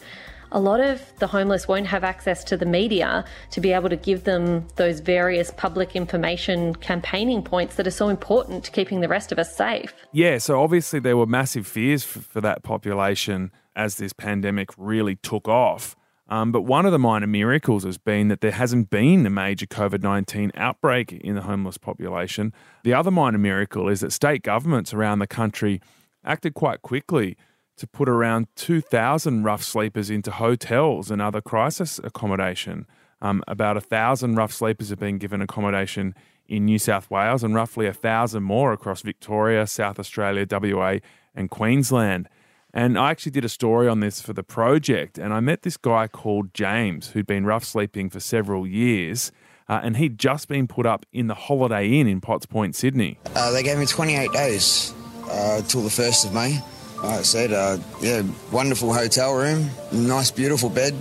a 0.52 0.58
lot 0.58 0.80
of 0.80 1.00
the 1.18 1.26
homeless 1.26 1.68
won't 1.68 1.86
have 1.86 2.02
access 2.02 2.42
to 2.44 2.56
the 2.56 2.66
media 2.66 3.24
to 3.50 3.60
be 3.60 3.72
able 3.72 3.88
to 3.88 3.96
give 3.96 4.24
them 4.24 4.66
those 4.76 5.00
various 5.00 5.52
public 5.52 5.94
information 5.94 6.74
campaigning 6.76 7.42
points 7.42 7.76
that 7.76 7.86
are 7.86 7.92
so 7.92 8.08
important 8.08 8.64
to 8.64 8.70
keeping 8.70 9.00
the 9.00 9.08
rest 9.08 9.30
of 9.30 9.38
us 9.38 9.54
safe. 9.54 9.94
Yeah, 10.12 10.38
so 10.38 10.60
obviously 10.60 10.98
there 10.98 11.16
were 11.16 11.26
massive 11.26 11.66
fears 11.66 12.02
for, 12.02 12.20
for 12.20 12.40
that 12.40 12.62
population 12.62 13.52
as 13.76 13.96
this 13.96 14.12
pandemic 14.12 14.70
really 14.76 15.16
took 15.16 15.46
off. 15.46 15.94
Um, 16.30 16.52
but 16.52 16.62
one 16.62 16.86
of 16.86 16.92
the 16.92 16.98
minor 16.98 17.26
miracles 17.26 17.82
has 17.84 17.98
been 17.98 18.28
that 18.28 18.40
there 18.40 18.52
hasn't 18.52 18.88
been 18.88 19.26
a 19.26 19.30
major 19.30 19.66
COVID 19.66 20.02
19 20.02 20.52
outbreak 20.54 21.12
in 21.12 21.34
the 21.34 21.42
homeless 21.42 21.76
population. 21.76 22.54
The 22.84 22.94
other 22.94 23.10
minor 23.10 23.38
miracle 23.38 23.88
is 23.88 24.00
that 24.00 24.12
state 24.12 24.42
governments 24.42 24.94
around 24.94 25.18
the 25.18 25.26
country 25.26 25.80
acted 26.24 26.54
quite 26.54 26.82
quickly 26.82 27.36
to 27.76 27.86
put 27.86 28.08
around 28.08 28.46
2,000 28.56 29.42
rough 29.42 29.62
sleepers 29.62 30.08
into 30.08 30.30
hotels 30.30 31.10
and 31.10 31.20
other 31.20 31.40
crisis 31.40 31.98
accommodation. 32.04 32.86
Um, 33.22 33.42
about 33.48 33.76
a 33.76 33.80
thousand 33.80 34.36
rough 34.36 34.52
sleepers 34.52 34.90
have 34.90 34.98
been 34.98 35.18
given 35.18 35.42
accommodation 35.42 36.14
in 36.46 36.64
New 36.64 36.78
South 36.78 37.10
Wales 37.10 37.42
and 37.42 37.54
roughly 37.54 37.86
a 37.86 37.92
thousand 37.92 38.44
more 38.44 38.72
across 38.72 39.02
Victoria, 39.02 39.66
South 39.66 39.98
Australia, 39.98 40.46
WA, 40.50 40.98
and 41.34 41.50
Queensland. 41.50 42.28
And 42.72 42.98
I 42.98 43.10
actually 43.10 43.32
did 43.32 43.44
a 43.44 43.48
story 43.48 43.88
on 43.88 44.00
this 44.00 44.20
for 44.20 44.32
the 44.32 44.42
project, 44.42 45.18
and 45.18 45.34
I 45.34 45.40
met 45.40 45.62
this 45.62 45.76
guy 45.76 46.06
called 46.06 46.54
James 46.54 47.10
who'd 47.10 47.26
been 47.26 47.44
rough 47.44 47.64
sleeping 47.64 48.10
for 48.10 48.20
several 48.20 48.66
years, 48.66 49.32
uh, 49.68 49.80
and 49.82 49.96
he'd 49.96 50.18
just 50.18 50.48
been 50.48 50.68
put 50.68 50.86
up 50.86 51.04
in 51.12 51.26
the 51.26 51.34
Holiday 51.34 51.88
Inn 51.88 52.06
in 52.06 52.20
Potts 52.20 52.46
Point, 52.46 52.76
Sydney. 52.76 53.18
Uh, 53.34 53.50
they 53.50 53.62
gave 53.62 53.78
me 53.78 53.86
28 53.86 54.32
days 54.32 54.94
uh, 55.28 55.62
till 55.62 55.82
the 55.82 55.88
1st 55.88 56.26
of 56.26 56.34
May. 56.34 56.60
Like 56.98 57.20
I 57.20 57.22
said, 57.22 57.52
uh, 57.52 57.78
yeah, 58.00 58.22
wonderful 58.52 58.92
hotel 58.92 59.34
room, 59.34 59.70
nice, 59.90 60.30
beautiful 60.30 60.68
bed. 60.68 60.94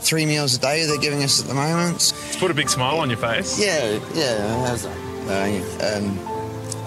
Three 0.00 0.26
meals 0.26 0.56
a 0.56 0.60
day 0.60 0.86
they're 0.86 0.98
giving 0.98 1.22
us 1.22 1.42
at 1.42 1.48
the 1.48 1.54
moment. 1.54 1.96
It's 1.96 2.36
put 2.36 2.50
a 2.50 2.54
big 2.54 2.68
smile 2.68 2.98
on 2.98 3.10
your 3.10 3.18
face. 3.18 3.58
Yeah, 3.58 3.98
yeah, 4.14 4.66
how's 4.66 4.84
that? 4.84 4.96
Uh, 5.26 5.46
yeah, 5.46 5.96
um, 5.96 6.18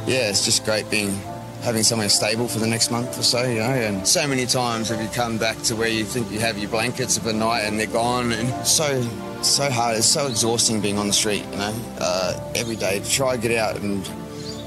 yeah, 0.08 0.30
it's 0.30 0.46
just 0.46 0.66
great 0.66 0.90
being 0.90 1.20
having 1.64 1.84
somewhere 1.84 2.10
stable 2.10 2.48
for 2.48 2.60
the 2.60 2.68
next 2.68 2.92
month 2.92 3.18
or 3.18 3.24
so, 3.24 3.44
you 3.44 3.60
know. 3.60 3.64
And 3.64 4.08
so 4.08 4.28
many 4.28 4.46
times 4.46 4.90
have 4.90 5.02
you 5.02 5.08
come 5.10 5.38
back 5.38 5.58
to 5.64 5.76
where 5.76 5.88
you 5.88 6.04
think 6.04 6.32
you 6.32 6.40
have 6.40 6.58
your 6.58 6.70
blankets 6.70 7.18
of 7.18 7.24
the 7.24 7.34
night 7.34 7.62
and 7.62 7.80
they're 7.80 7.88
gone, 7.88 8.32
and 8.32 8.68
so 8.68 9.02
so 9.42 9.70
hard. 9.70 9.98
It's 9.98 10.06
so 10.06 10.28
exhausting 10.28 10.82
being 10.82 10.98
on 10.98 11.08
the 11.08 11.14
street, 11.14 11.46
you 11.52 11.58
know, 11.58 11.74
uh, 12.00 12.52
every 12.56 12.76
day 12.76 13.00
to 13.00 13.10
try 13.10 13.36
to 13.36 13.42
get 13.42 13.52
out 13.58 13.78
and 13.78 14.08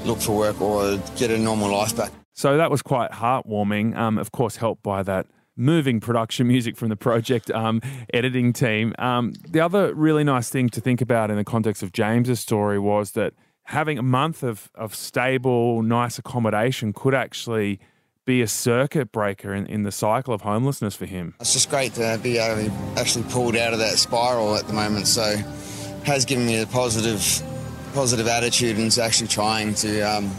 look 0.05 0.19
for 0.19 0.37
work 0.37 0.61
or 0.61 0.97
get 1.17 1.31
a 1.31 1.37
normal 1.37 1.71
life 1.71 1.95
back. 1.95 2.11
So 2.33 2.57
that 2.57 2.69
was 2.69 2.81
quite 2.81 3.11
heartwarming. 3.11 3.95
Um, 3.95 4.17
of 4.17 4.31
course, 4.31 4.57
helped 4.57 4.83
by 4.83 5.03
that 5.03 5.25
moving 5.55 5.99
production 5.99 6.47
music 6.47 6.77
from 6.77 6.89
the 6.89 6.95
project 6.95 7.49
um, 7.51 7.81
editing 8.13 8.53
team. 8.53 8.93
Um, 8.99 9.33
the 9.49 9.59
other 9.59 9.93
really 9.93 10.23
nice 10.23 10.49
thing 10.49 10.69
to 10.69 10.79
think 10.79 11.01
about 11.01 11.31
in 11.31 11.37
the 11.37 11.43
context 11.43 11.81
of 11.81 11.91
James's 11.91 12.39
story 12.39 12.77
was 12.77 13.11
that 13.11 13.33
having 13.67 13.97
a 13.97 14.03
month 14.03 14.43
of, 14.43 14.71
of 14.75 14.95
stable, 14.95 15.81
nice 15.81 16.17
accommodation 16.17 16.93
could 16.93 17.13
actually 17.13 17.79
be 18.25 18.41
a 18.41 18.47
circuit 18.47 19.11
breaker 19.11 19.53
in, 19.53 19.65
in 19.67 19.83
the 19.83 19.91
cycle 19.91 20.33
of 20.33 20.41
homelessness 20.41 20.95
for 20.95 21.05
him. 21.05 21.35
It's 21.39 21.53
just 21.53 21.69
great 21.69 21.93
to 21.95 22.19
be 22.23 22.39
actually 22.39 23.25
pulled 23.29 23.55
out 23.55 23.73
of 23.73 23.79
that 23.79 23.97
spiral 23.97 24.55
at 24.55 24.67
the 24.67 24.73
moment. 24.73 25.07
So 25.07 25.35
has 26.05 26.23
given 26.23 26.45
me 26.45 26.61
a 26.61 26.65
positive 26.67 27.21
positive 27.93 28.27
attitude 28.27 28.77
and 28.77 28.87
is 28.87 28.99
actually 28.99 29.27
trying 29.27 29.73
to 29.75 30.01
um, 30.01 30.31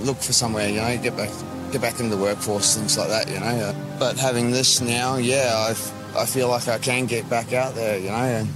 look 0.00 0.18
for 0.18 0.32
somewhere, 0.32 0.68
you 0.68 0.80
know, 0.80 0.98
get 0.98 1.16
back 1.16 1.30
get 1.72 1.80
back 1.80 2.00
into 2.00 2.14
the 2.14 2.22
workforce, 2.22 2.76
things 2.76 2.98
like 2.98 3.08
that, 3.08 3.28
you 3.28 3.40
know. 3.40 3.74
But 3.98 4.18
having 4.18 4.50
this 4.50 4.80
now, 4.82 5.16
yeah, 5.16 5.52
I 5.54 5.70
I 6.18 6.26
feel 6.26 6.48
like 6.48 6.68
I 6.68 6.78
can 6.78 7.06
get 7.06 7.28
back 7.30 7.52
out 7.54 7.74
there, 7.74 7.98
you 7.98 8.08
know, 8.08 8.14
and 8.14 8.48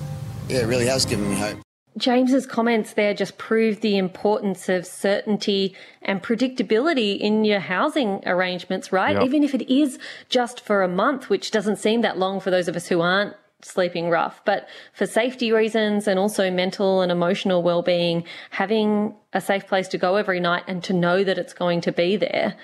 yeah, 0.48 0.58
it 0.58 0.66
really 0.66 0.86
has 0.86 1.06
given 1.06 1.30
me 1.30 1.36
hope. 1.36 1.58
James's 1.98 2.46
comments 2.46 2.94
there 2.94 3.12
just 3.12 3.36
prove 3.36 3.80
the 3.80 3.98
importance 3.98 4.68
of 4.68 4.86
certainty 4.86 5.74
and 6.00 6.22
predictability 6.22 7.18
in 7.18 7.44
your 7.44 7.60
housing 7.60 8.22
arrangements, 8.24 8.92
right? 8.92 9.16
Yep. 9.16 9.24
Even 9.24 9.42
if 9.42 9.54
it 9.54 9.70
is 9.70 9.98
just 10.28 10.60
for 10.60 10.82
a 10.82 10.88
month, 10.88 11.28
which 11.28 11.50
doesn't 11.50 11.76
seem 11.76 12.00
that 12.02 12.18
long 12.18 12.40
for 12.40 12.50
those 12.50 12.68
of 12.68 12.76
us 12.76 12.86
who 12.88 13.00
aren't 13.00 13.34
sleeping 13.60 14.08
rough, 14.08 14.40
but 14.44 14.68
for 14.92 15.04
safety 15.04 15.50
reasons 15.50 16.06
and 16.06 16.18
also 16.18 16.50
mental 16.50 17.00
and 17.00 17.10
emotional 17.10 17.62
well-being, 17.62 18.24
having 18.50 19.14
a 19.32 19.40
safe 19.40 19.66
place 19.66 19.88
to 19.88 19.98
go 19.98 20.16
every 20.16 20.40
night 20.40 20.62
and 20.68 20.84
to 20.84 20.92
know 20.92 21.24
that 21.24 21.38
it's 21.38 21.54
going 21.54 21.80
to 21.80 21.92
be 21.92 22.16
there 22.16 22.54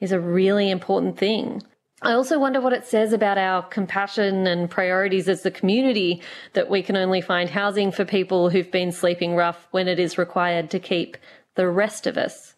is 0.00 0.12
a 0.12 0.20
really 0.20 0.70
important 0.70 1.18
thing. 1.18 1.62
I 2.02 2.12
also 2.12 2.38
wonder 2.38 2.60
what 2.60 2.74
it 2.74 2.86
says 2.86 3.12
about 3.12 3.38
our 3.38 3.62
compassion 3.62 4.46
and 4.46 4.70
priorities 4.70 5.28
as 5.28 5.42
the 5.42 5.50
community 5.50 6.20
that 6.52 6.68
we 6.68 6.82
can 6.82 6.96
only 6.96 7.22
find 7.22 7.48
housing 7.48 7.90
for 7.90 8.04
people 8.04 8.50
who've 8.50 8.70
been 8.70 8.92
sleeping 8.92 9.34
rough 9.34 9.66
when 9.70 9.88
it 9.88 9.98
is 9.98 10.18
required 10.18 10.70
to 10.70 10.78
keep 10.78 11.16
the 11.54 11.68
rest 11.68 12.06
of 12.06 12.18
us 12.18 12.54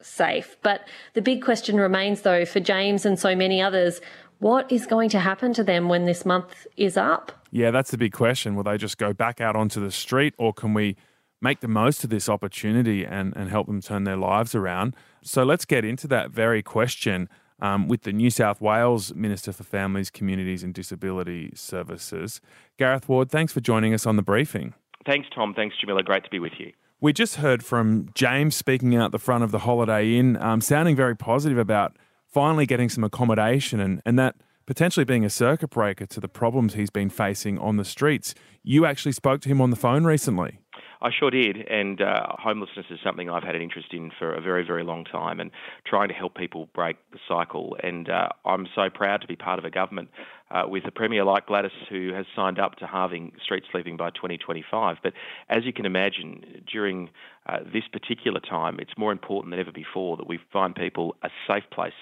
safe. 0.00 0.56
But 0.62 0.88
the 1.14 1.22
big 1.22 1.42
question 1.42 1.76
remains, 1.76 2.22
though, 2.22 2.44
for 2.44 2.58
James 2.58 3.06
and 3.06 3.18
so 3.18 3.36
many 3.36 3.62
others 3.62 4.00
what 4.42 4.72
is 4.72 4.86
going 4.86 5.08
to 5.08 5.20
happen 5.20 5.54
to 5.54 5.62
them 5.62 5.88
when 5.88 6.04
this 6.04 6.26
month 6.26 6.66
is 6.76 6.96
up? 6.96 7.30
Yeah, 7.52 7.70
that's 7.70 7.92
the 7.92 7.96
big 7.96 8.12
question. 8.12 8.56
Will 8.56 8.64
they 8.64 8.76
just 8.76 8.98
go 8.98 9.12
back 9.12 9.40
out 9.40 9.54
onto 9.54 9.80
the 9.80 9.92
street 9.92 10.34
or 10.36 10.52
can 10.52 10.74
we 10.74 10.96
make 11.40 11.60
the 11.60 11.68
most 11.68 12.02
of 12.02 12.10
this 12.10 12.28
opportunity 12.28 13.04
and, 13.04 13.32
and 13.36 13.50
help 13.50 13.68
them 13.68 13.80
turn 13.80 14.02
their 14.02 14.16
lives 14.16 14.56
around? 14.56 14.96
So 15.22 15.44
let's 15.44 15.64
get 15.64 15.84
into 15.84 16.08
that 16.08 16.32
very 16.32 16.60
question 16.60 17.28
um, 17.62 17.86
with 17.86 18.02
the 18.02 18.12
New 18.12 18.28
South 18.28 18.60
Wales 18.60 19.14
Minister 19.14 19.52
for 19.52 19.62
Families, 19.62 20.10
Communities 20.10 20.62
and 20.62 20.74
Disability 20.74 21.52
Services. 21.54 22.40
Gareth 22.76 23.08
Ward, 23.08 23.30
thanks 23.30 23.52
for 23.52 23.60
joining 23.60 23.94
us 23.94 24.04
on 24.04 24.16
the 24.16 24.22
briefing. 24.22 24.74
Thanks, 25.06 25.28
Tom. 25.34 25.54
Thanks, 25.54 25.76
Jamila. 25.80 26.02
Great 26.02 26.24
to 26.24 26.30
be 26.30 26.40
with 26.40 26.52
you. 26.58 26.72
We 27.00 27.12
just 27.12 27.36
heard 27.36 27.64
from 27.64 28.10
James 28.14 28.56
speaking 28.56 28.96
out 28.96 29.12
the 29.12 29.18
front 29.18 29.44
of 29.44 29.52
the 29.52 29.60
Holiday 29.60 30.16
Inn, 30.16 30.36
um, 30.36 30.60
sounding 30.60 30.96
very 30.96 31.16
positive 31.16 31.58
about 31.58 31.96
finally 32.26 32.66
getting 32.66 32.88
some 32.88 33.04
accommodation 33.04 33.80
and, 33.80 34.02
and 34.04 34.18
that 34.18 34.36
potentially 34.66 35.04
being 35.04 35.24
a 35.24 35.30
circuit 35.30 35.70
breaker 35.70 36.06
to 36.06 36.20
the 36.20 36.28
problems 36.28 36.74
he's 36.74 36.90
been 36.90 37.10
facing 37.10 37.58
on 37.58 37.76
the 37.76 37.84
streets. 37.84 38.34
You 38.62 38.86
actually 38.86 39.12
spoke 39.12 39.40
to 39.42 39.48
him 39.48 39.60
on 39.60 39.70
the 39.70 39.76
phone 39.76 40.04
recently. 40.04 40.58
I 41.02 41.10
sure 41.10 41.30
did, 41.30 41.56
and 41.68 42.00
uh, 42.00 42.26
homelessness 42.38 42.86
is 42.88 43.00
something 43.04 43.28
I've 43.28 43.42
had 43.42 43.56
an 43.56 43.62
interest 43.62 43.88
in 43.92 44.12
for 44.16 44.32
a 44.32 44.40
very, 44.40 44.64
very 44.64 44.84
long 44.84 45.04
time, 45.04 45.40
and 45.40 45.50
trying 45.84 46.08
to 46.08 46.14
help 46.14 46.36
people 46.36 46.68
break 46.74 46.96
the 47.10 47.18
cycle. 47.28 47.76
And 47.82 48.08
uh, 48.08 48.28
I'm 48.44 48.68
so 48.74 48.88
proud 48.88 49.20
to 49.22 49.26
be 49.26 49.34
part 49.34 49.58
of 49.58 49.64
a 49.64 49.70
government 49.70 50.10
uh, 50.52 50.64
with 50.68 50.84
a 50.86 50.90
premier 50.90 51.24
like 51.24 51.46
Gladys 51.46 51.72
who 51.88 52.12
has 52.12 52.26
signed 52.36 52.58
up 52.58 52.76
to 52.76 52.86
halving 52.86 53.32
street 53.42 53.64
sleeping 53.72 53.96
by 53.96 54.10
2025. 54.10 54.98
But 55.02 55.14
as 55.48 55.64
you 55.64 55.72
can 55.72 55.86
imagine, 55.86 56.62
during 56.70 57.10
uh, 57.46 57.58
this 57.72 57.84
particular 57.90 58.40
time, 58.40 58.78
it's 58.78 58.92
more 58.96 59.12
important 59.12 59.52
than 59.52 59.60
ever 59.60 59.72
before 59.72 60.16
that 60.16 60.28
we 60.28 60.38
find 60.52 60.74
people 60.74 61.16
a 61.22 61.30
safe 61.48 61.64
place 61.72 61.92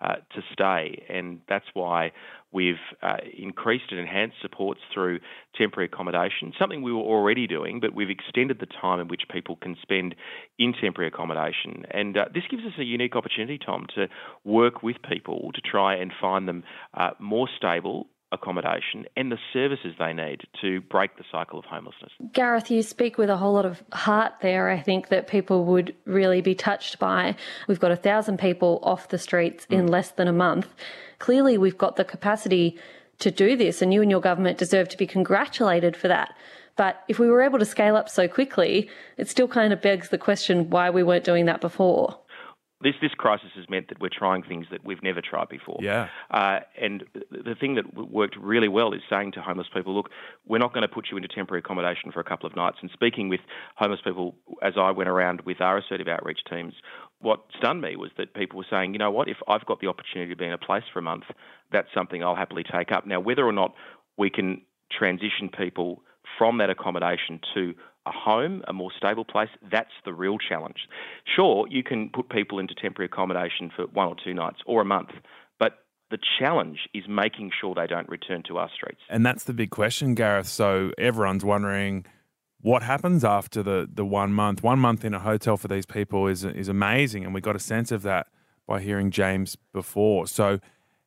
uh, 0.00 0.16
to 0.34 0.42
stay, 0.52 1.02
and 1.08 1.40
that's 1.48 1.66
why 1.72 2.12
we've 2.52 2.74
uh, 3.02 3.16
increased 3.36 3.86
and 3.90 3.98
enhanced 3.98 4.36
supports 4.40 4.80
through 4.92 5.18
temporary 5.56 5.86
accommodation, 5.86 6.52
something 6.58 6.82
we 6.82 6.92
were 6.92 7.00
already 7.00 7.46
doing, 7.46 7.80
but 7.80 7.94
we've 7.94 8.10
extended 8.10 8.60
the 8.60 8.66
time 8.66 9.00
in 9.00 9.08
which 9.08 9.22
people 9.30 9.56
can 9.56 9.76
spend 9.80 10.14
in 10.58 10.72
temporary 10.72 11.08
accommodation. 11.08 11.84
And 11.90 12.16
uh, 12.16 12.26
this 12.32 12.44
gives 12.50 12.62
us 12.64 12.72
a 12.78 12.84
unique 12.84 13.16
opportunity, 13.16 13.58
Tom, 13.58 13.86
to 13.94 14.08
work 14.44 14.82
with 14.82 14.96
people 15.08 15.50
to 15.54 15.60
try 15.60 15.96
and 15.96 16.12
find 16.20 16.46
them 16.46 16.62
uh, 16.94 17.10
more 17.18 17.48
stable 17.56 17.95
accommodation 18.32 19.06
and 19.16 19.30
the 19.30 19.38
services 19.52 19.94
they 19.98 20.12
need 20.12 20.42
to 20.60 20.80
break 20.82 21.16
the 21.16 21.24
cycle 21.30 21.58
of 21.58 21.64
homelessness. 21.64 22.12
Gareth, 22.32 22.70
you 22.70 22.82
speak 22.82 23.18
with 23.18 23.30
a 23.30 23.36
whole 23.36 23.52
lot 23.52 23.64
of 23.64 23.82
heart 23.92 24.34
there, 24.42 24.68
I 24.68 24.80
think, 24.80 25.08
that 25.08 25.28
people 25.28 25.64
would 25.66 25.94
really 26.04 26.40
be 26.40 26.54
touched 26.54 26.98
by. 26.98 27.36
We've 27.68 27.80
got 27.80 27.92
a 27.92 27.96
thousand 27.96 28.38
people 28.38 28.80
off 28.82 29.08
the 29.08 29.18
streets 29.18 29.66
mm. 29.66 29.78
in 29.78 29.86
less 29.86 30.10
than 30.10 30.28
a 30.28 30.32
month. 30.32 30.68
Clearly, 31.18 31.56
we've 31.56 31.78
got 31.78 31.96
the 31.96 32.04
capacity 32.04 32.78
to 33.18 33.30
do 33.30 33.56
this, 33.56 33.80
and 33.80 33.94
you 33.94 34.02
and 34.02 34.10
your 34.10 34.20
government 34.20 34.58
deserve 34.58 34.88
to 34.90 34.96
be 34.96 35.06
congratulated 35.06 35.96
for 35.96 36.08
that. 36.08 36.36
But 36.76 37.02
if 37.08 37.18
we 37.18 37.28
were 37.28 37.40
able 37.40 37.58
to 37.58 37.64
scale 37.64 37.96
up 37.96 38.08
so 38.08 38.28
quickly, 38.28 38.90
it 39.16 39.28
still 39.28 39.48
kind 39.48 39.72
of 39.72 39.80
begs 39.80 40.10
the 40.10 40.18
question 40.18 40.68
why 40.68 40.90
we 40.90 41.02
weren't 41.02 41.24
doing 41.24 41.46
that 41.46 41.62
before. 41.62 42.18
This 42.82 42.94
this 43.00 43.12
crisis 43.12 43.48
has 43.56 43.68
meant 43.70 43.88
that 43.88 44.00
we're 44.00 44.10
trying 44.10 44.42
things 44.42 44.66
that 44.70 44.84
we've 44.84 45.02
never 45.02 45.22
tried 45.22 45.48
before. 45.48 45.78
Yeah. 45.80 46.08
Uh, 46.30 46.60
and 46.80 47.04
the 47.30 47.54
thing 47.58 47.76
that 47.76 47.94
worked 47.94 48.36
really 48.36 48.68
well 48.68 48.92
is 48.92 49.00
saying 49.08 49.32
to 49.32 49.40
homeless 49.40 49.68
people, 49.72 49.94
look, 49.94 50.10
we're 50.46 50.58
not 50.58 50.74
going 50.74 50.82
to 50.82 50.88
put 50.88 51.06
you 51.10 51.16
into 51.16 51.28
temporary 51.28 51.60
accommodation 51.60 52.12
for 52.12 52.20
a 52.20 52.24
couple 52.24 52.46
of 52.46 52.54
nights. 52.54 52.76
And 52.82 52.90
speaking 52.92 53.30
with 53.30 53.40
homeless 53.76 54.00
people 54.04 54.34
as 54.62 54.74
I 54.76 54.90
went 54.90 55.08
around 55.08 55.40
with 55.46 55.60
our 55.62 55.78
assertive 55.78 56.06
outreach 56.06 56.40
teams, 56.50 56.74
what 57.20 57.40
stunned 57.56 57.80
me 57.80 57.96
was 57.96 58.10
that 58.18 58.34
people 58.34 58.58
were 58.58 58.66
saying, 58.68 58.92
you 58.92 58.98
know 58.98 59.10
what, 59.10 59.28
if 59.28 59.38
I've 59.48 59.64
got 59.64 59.80
the 59.80 59.86
opportunity 59.86 60.32
to 60.32 60.36
be 60.36 60.44
in 60.44 60.52
a 60.52 60.58
place 60.58 60.84
for 60.92 60.98
a 60.98 61.02
month, 61.02 61.24
that's 61.72 61.88
something 61.94 62.22
I'll 62.22 62.36
happily 62.36 62.62
take 62.62 62.92
up. 62.92 63.06
Now, 63.06 63.20
whether 63.20 63.44
or 63.44 63.52
not 63.52 63.74
we 64.18 64.28
can 64.28 64.60
transition 64.92 65.48
people 65.48 66.02
from 66.38 66.58
that 66.58 66.70
accommodation 66.70 67.40
to 67.54 67.74
a 68.06 68.12
home, 68.12 68.62
a 68.68 68.72
more 68.72 68.90
stable 68.96 69.24
place, 69.24 69.48
that's 69.70 69.90
the 70.04 70.12
real 70.12 70.38
challenge. 70.38 70.88
Sure, 71.34 71.66
you 71.68 71.82
can 71.82 72.08
put 72.08 72.28
people 72.28 72.58
into 72.58 72.74
temporary 72.74 73.06
accommodation 73.06 73.70
for 73.74 73.86
one 73.86 74.06
or 74.06 74.16
two 74.22 74.32
nights 74.32 74.58
or 74.66 74.80
a 74.80 74.84
month, 74.84 75.10
but 75.58 75.84
the 76.10 76.18
challenge 76.38 76.88
is 76.94 77.04
making 77.08 77.50
sure 77.60 77.74
they 77.74 77.86
don't 77.86 78.08
return 78.08 78.42
to 78.48 78.58
our 78.58 78.70
streets. 78.74 79.00
And 79.10 79.26
that's 79.26 79.44
the 79.44 79.52
big 79.52 79.70
question, 79.70 80.14
Gareth. 80.14 80.48
So 80.48 80.92
everyone's 80.98 81.44
wondering 81.44 82.06
what 82.60 82.82
happens 82.82 83.24
after 83.24 83.62
the, 83.62 83.88
the 83.92 84.04
one 84.04 84.32
month. 84.32 84.62
One 84.62 84.78
month 84.78 85.04
in 85.04 85.14
a 85.14 85.18
hotel 85.18 85.56
for 85.56 85.68
these 85.68 85.86
people 85.86 86.26
is 86.26 86.44
is 86.44 86.68
amazing, 86.68 87.24
and 87.24 87.34
we 87.34 87.40
got 87.40 87.56
a 87.56 87.60
sense 87.60 87.92
of 87.92 88.02
that 88.02 88.28
by 88.66 88.80
hearing 88.80 89.10
James 89.10 89.56
before. 89.72 90.26
So, 90.26 90.58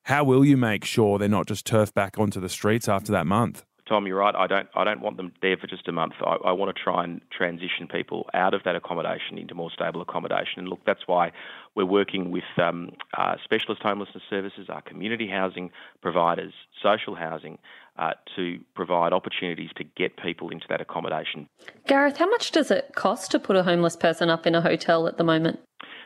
how 0.03 0.23
will 0.23 0.45
you 0.45 0.57
make 0.57 0.85
sure 0.85 1.17
they're 1.17 1.27
not 1.27 1.47
just 1.47 1.65
turf 1.65 1.93
back 1.93 2.17
onto 2.17 2.39
the 2.39 2.49
streets 2.49 2.87
after 2.87 3.11
that 3.11 3.27
month? 3.27 3.65
Tom, 3.89 4.05
you're 4.05 4.19
right. 4.19 4.35
I 4.35 4.45
don't. 4.45 4.69
I 4.75 4.83
don't 4.83 5.01
want 5.01 5.17
them 5.17 5.33
there 5.41 5.57
for 5.57 5.65
just 5.65 5.87
a 5.87 5.91
month. 5.91 6.13
I, 6.23 6.35
I, 6.45 6.51
want 6.51 6.75
to 6.75 6.79
try 6.79 7.03
and 7.03 7.21
transition 7.35 7.87
people 7.91 8.29
out 8.35 8.53
of 8.53 8.61
that 8.63 8.75
accommodation 8.75 9.39
into 9.39 9.55
more 9.55 9.71
stable 9.71 9.99
accommodation. 9.99 10.59
And 10.59 10.67
look, 10.67 10.81
that's 10.85 11.07
why 11.07 11.31
we're 11.73 11.85
working 11.85 12.29
with 12.29 12.43
um, 12.57 12.91
uh, 13.17 13.35
specialist 13.43 13.81
homelessness 13.81 14.21
services, 14.29 14.67
our 14.69 14.81
community 14.81 15.27
housing 15.27 15.71
providers, 16.03 16.53
social 16.83 17.15
housing, 17.15 17.57
uh, 17.97 18.11
to 18.35 18.59
provide 18.75 19.11
opportunities 19.11 19.71
to 19.77 19.83
get 19.83 20.17
people 20.17 20.49
into 20.49 20.67
that 20.69 20.81
accommodation. 20.81 21.49
Gareth, 21.87 22.17
how 22.17 22.29
much 22.29 22.51
does 22.51 22.69
it 22.69 22.91
cost 22.95 23.31
to 23.31 23.39
put 23.39 23.55
a 23.55 23.63
homeless 23.63 23.95
person 23.95 24.29
up 24.29 24.45
in 24.45 24.53
a 24.53 24.61
hotel 24.61 25.07
at 25.07 25.17
the 25.17 25.23
moment? 25.23 25.59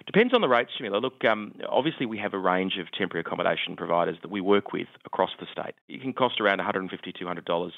Depends 0.06 0.34
on 0.34 0.42
the 0.42 0.50
rates, 0.50 0.72
Jamila. 0.78 0.98
Look, 0.98 1.24
um, 1.24 1.54
obviously 1.70 2.06
we 2.06 2.18
have 2.18 2.34
a 2.34 2.38
range 2.38 2.78
of 2.78 2.88
temporary 2.92 3.22
accommodation 3.22 3.76
providers 3.76 4.18
that 4.22 4.30
we 4.30 4.42
work 4.42 4.74
with 4.74 4.88
across 5.06 5.30
the 5.40 5.46
state. 5.52 5.76
It 5.88 6.02
can 6.02 6.14
cost 6.14 6.42
around 6.42 6.60
$150, 6.60 6.90
$200 6.92 7.72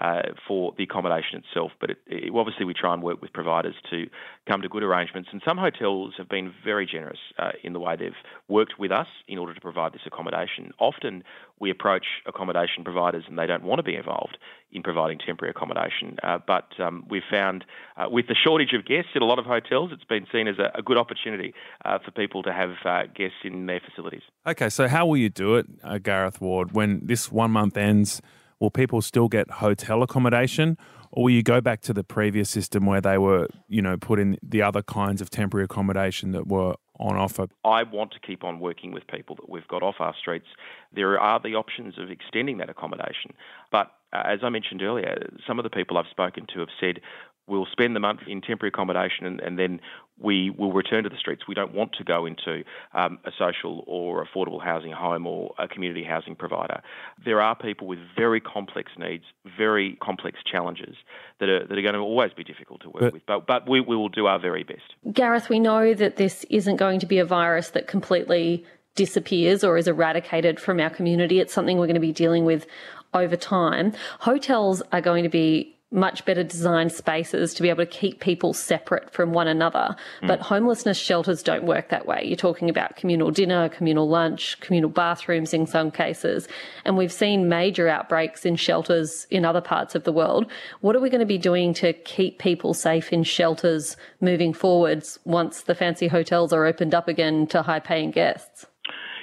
uh, 0.00 0.22
for 0.46 0.74
the 0.76 0.84
accommodation 0.84 1.42
itself, 1.42 1.72
but 1.80 1.90
it, 1.90 1.98
it, 2.06 2.32
obviously 2.34 2.64
we 2.64 2.74
try 2.74 2.94
and 2.94 3.02
work 3.02 3.20
with 3.20 3.32
providers 3.32 3.74
to 3.90 4.06
come 4.48 4.62
to 4.62 4.68
good 4.68 4.82
arrangements. 4.82 5.30
And 5.32 5.42
some 5.44 5.58
hotels 5.58 6.14
have 6.18 6.28
been 6.28 6.52
very 6.64 6.86
generous 6.86 7.18
uh, 7.38 7.50
in 7.64 7.72
the 7.72 7.80
way 7.80 7.96
they've 7.96 8.12
worked 8.48 8.78
with 8.78 8.92
us 8.92 9.08
in 9.26 9.38
order 9.38 9.52
to 9.52 9.60
provide 9.60 9.92
this 9.92 10.02
accommodation. 10.06 10.72
Often 10.78 11.24
we 11.58 11.70
approach 11.70 12.06
accommodation 12.26 12.84
providers 12.84 13.24
and 13.28 13.38
they 13.38 13.46
don't 13.46 13.64
want 13.64 13.80
to 13.80 13.84
be 13.84 13.96
involved 13.96 14.38
in 14.70 14.82
providing 14.82 15.18
temporary 15.18 15.50
accommodation. 15.50 16.16
Uh, 16.22 16.38
but 16.46 16.68
um, 16.80 17.04
we've 17.10 17.22
found 17.30 17.64
uh, 17.96 18.08
with 18.08 18.26
the 18.28 18.34
shortage 18.34 18.72
of 18.72 18.86
guests 18.86 19.10
in 19.14 19.22
a 19.22 19.26
lot 19.26 19.38
of 19.38 19.44
hotels, 19.44 19.90
it's 19.92 20.04
been 20.04 20.26
seen 20.32 20.48
as 20.48 20.58
a, 20.58 20.78
a 20.78 20.82
good 20.82 20.96
opportunity 20.96 21.41
uh, 21.84 21.98
for 22.04 22.10
people 22.10 22.42
to 22.42 22.52
have 22.52 22.70
uh, 22.84 23.02
guests 23.14 23.38
in 23.44 23.66
their 23.66 23.80
facilities. 23.80 24.22
Okay, 24.46 24.68
so 24.68 24.88
how 24.88 25.06
will 25.06 25.16
you 25.16 25.30
do 25.30 25.56
it, 25.56 25.66
uh, 25.82 25.98
Gareth 25.98 26.40
Ward? 26.40 26.72
When 26.72 27.00
this 27.04 27.32
one 27.32 27.50
month 27.50 27.76
ends, 27.76 28.20
will 28.60 28.70
people 28.70 29.02
still 29.02 29.28
get 29.28 29.50
hotel 29.50 30.02
accommodation? 30.02 30.76
Or 31.12 31.24
will 31.24 31.30
you 31.30 31.42
go 31.42 31.60
back 31.60 31.82
to 31.82 31.92
the 31.92 32.02
previous 32.02 32.48
system 32.48 32.86
where 32.86 33.02
they 33.02 33.18
were, 33.18 33.46
you 33.68 33.82
know, 33.82 33.98
put 33.98 34.18
in 34.18 34.38
the 34.42 34.62
other 34.62 34.82
kinds 34.82 35.20
of 35.20 35.28
temporary 35.28 35.64
accommodation 35.64 36.32
that 36.32 36.46
were 36.46 36.74
on 36.98 37.16
offer? 37.16 37.48
I 37.64 37.82
want 37.82 38.12
to 38.12 38.20
keep 38.20 38.44
on 38.44 38.60
working 38.60 38.92
with 38.92 39.06
people 39.08 39.36
that 39.36 39.48
we've 39.50 39.68
got 39.68 39.82
off 39.82 39.96
our 39.98 40.14
streets. 40.18 40.46
There 40.94 41.20
are 41.20 41.38
the 41.38 41.54
options 41.54 41.98
of 41.98 42.10
extending 42.10 42.58
that 42.58 42.70
accommodation. 42.70 43.32
But 43.70 43.90
uh, 44.12 44.22
as 44.24 44.40
I 44.42 44.48
mentioned 44.48 44.82
earlier, 44.82 45.28
some 45.46 45.58
of 45.58 45.64
the 45.64 45.70
people 45.70 45.98
I've 45.98 46.10
spoken 46.10 46.46
to 46.54 46.60
have 46.60 46.68
said, 46.80 47.00
we'll 47.46 47.66
spend 47.70 47.96
the 47.96 48.00
month 48.00 48.20
in 48.26 48.40
temporary 48.40 48.68
accommodation 48.68 49.26
and, 49.26 49.40
and, 49.40 49.58
then 49.58 49.80
we 50.18 50.50
will 50.50 50.72
return 50.72 51.02
to 51.02 51.10
the 51.10 51.16
streets. 51.16 51.42
We 51.48 51.54
don't 51.54 51.74
want 51.74 51.94
to 51.94 52.04
go 52.04 52.26
into 52.26 52.62
um, 52.94 53.18
a 53.24 53.32
social 53.36 53.82
or 53.88 54.24
affordable 54.24 54.62
housing 54.62 54.92
home 54.92 55.26
or 55.26 55.52
a 55.58 55.66
community 55.66 56.04
housing 56.04 56.36
provider. 56.36 56.80
There 57.24 57.40
are 57.40 57.56
people 57.56 57.88
with 57.88 57.98
very 58.16 58.40
complex 58.40 58.92
needs, 58.96 59.24
very 59.58 59.96
complex 60.00 60.38
challenges 60.44 60.94
that 61.40 61.48
are, 61.48 61.66
that 61.66 61.76
are 61.76 61.82
going 61.82 61.94
to 61.94 62.00
always 62.00 62.32
be 62.32 62.44
difficult 62.44 62.82
to 62.82 62.90
work 62.90 63.00
but, 63.00 63.12
with, 63.12 63.26
but, 63.26 63.46
but 63.46 63.68
we, 63.68 63.80
we 63.80 63.96
will 63.96 64.10
do 64.10 64.26
our 64.26 64.38
very 64.38 64.62
best. 64.62 64.94
Gareth, 65.12 65.48
we 65.48 65.58
know 65.58 65.92
that 65.92 66.16
this 66.16 66.44
isn't 66.50 66.76
going 66.76 67.00
to 67.00 67.06
be 67.06 67.18
a 67.18 67.24
virus 67.24 67.70
that 67.70 67.88
completely 67.88 68.64
disappears 68.94 69.64
or 69.64 69.76
is 69.76 69.88
eradicated 69.88 70.60
from 70.60 70.78
our 70.78 70.90
community. 70.90 71.40
It's 71.40 71.52
something 71.52 71.78
we're 71.78 71.86
going 71.86 71.94
to 71.94 72.00
be 72.00 72.12
dealing 72.12 72.44
with 72.44 72.66
over 73.14 73.36
time. 73.36 73.92
Hotels 74.20 74.82
are 74.92 75.00
going 75.00 75.24
to 75.24 75.30
be 75.30 75.76
much 75.92 76.24
better 76.24 76.42
designed 76.42 76.92
spaces 76.92 77.54
to 77.54 77.62
be 77.62 77.68
able 77.68 77.84
to 77.84 77.90
keep 77.90 78.20
people 78.20 78.52
separate 78.52 79.10
from 79.10 79.32
one 79.32 79.48
another. 79.48 79.94
Mm. 80.22 80.28
But 80.28 80.40
homelessness 80.40 80.98
shelters 80.98 81.42
don't 81.42 81.64
work 81.64 81.90
that 81.90 82.06
way. 82.06 82.22
You're 82.24 82.36
talking 82.36 82.70
about 82.70 82.96
communal 82.96 83.30
dinner, 83.30 83.68
communal 83.68 84.08
lunch, 84.08 84.58
communal 84.60 84.90
bathrooms 84.90 85.52
in 85.52 85.66
some 85.66 85.90
cases. 85.90 86.48
And 86.84 86.96
we've 86.96 87.12
seen 87.12 87.48
major 87.48 87.88
outbreaks 87.88 88.46
in 88.46 88.56
shelters 88.56 89.26
in 89.30 89.44
other 89.44 89.60
parts 89.60 89.94
of 89.94 90.04
the 90.04 90.12
world. 90.12 90.50
What 90.80 90.96
are 90.96 91.00
we 91.00 91.10
going 91.10 91.20
to 91.20 91.26
be 91.26 91.38
doing 91.38 91.74
to 91.74 91.92
keep 91.92 92.38
people 92.38 92.74
safe 92.74 93.12
in 93.12 93.22
shelters 93.22 93.96
moving 94.20 94.54
forwards 94.54 95.18
once 95.24 95.62
the 95.62 95.74
fancy 95.74 96.08
hotels 96.08 96.52
are 96.52 96.64
opened 96.64 96.94
up 96.94 97.08
again 97.08 97.46
to 97.48 97.62
high 97.62 97.80
paying 97.80 98.10
guests? 98.10 98.66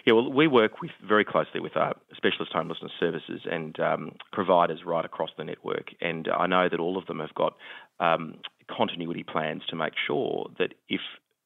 Yeah, 0.10 0.16
well, 0.16 0.32
we 0.32 0.48
work 0.48 0.82
with 0.82 0.89
very 1.08 1.24
closely 1.24 1.60
with 1.60 1.78
our 1.78 1.94
specialist 2.18 2.51
homelessness 2.51 2.92
services 3.00 3.42
and 3.46 3.80
um, 3.80 4.13
providers 4.34 4.80
right 4.84 5.06
across 5.06 5.30
the 5.38 5.44
network, 5.44 5.92
and 6.01 6.28
I 6.36 6.48
know 6.48 6.68
that 6.68 6.80
all 6.80 6.98
of 6.98 7.06
them 7.06 7.20
have 7.20 7.36
got 7.36 7.54
um, 8.00 8.39
continuity 8.75 9.22
plans 9.22 9.62
to 9.70 9.75
make 9.75 9.94
sure 10.08 10.50
that 10.58 10.74
if 10.88 11.01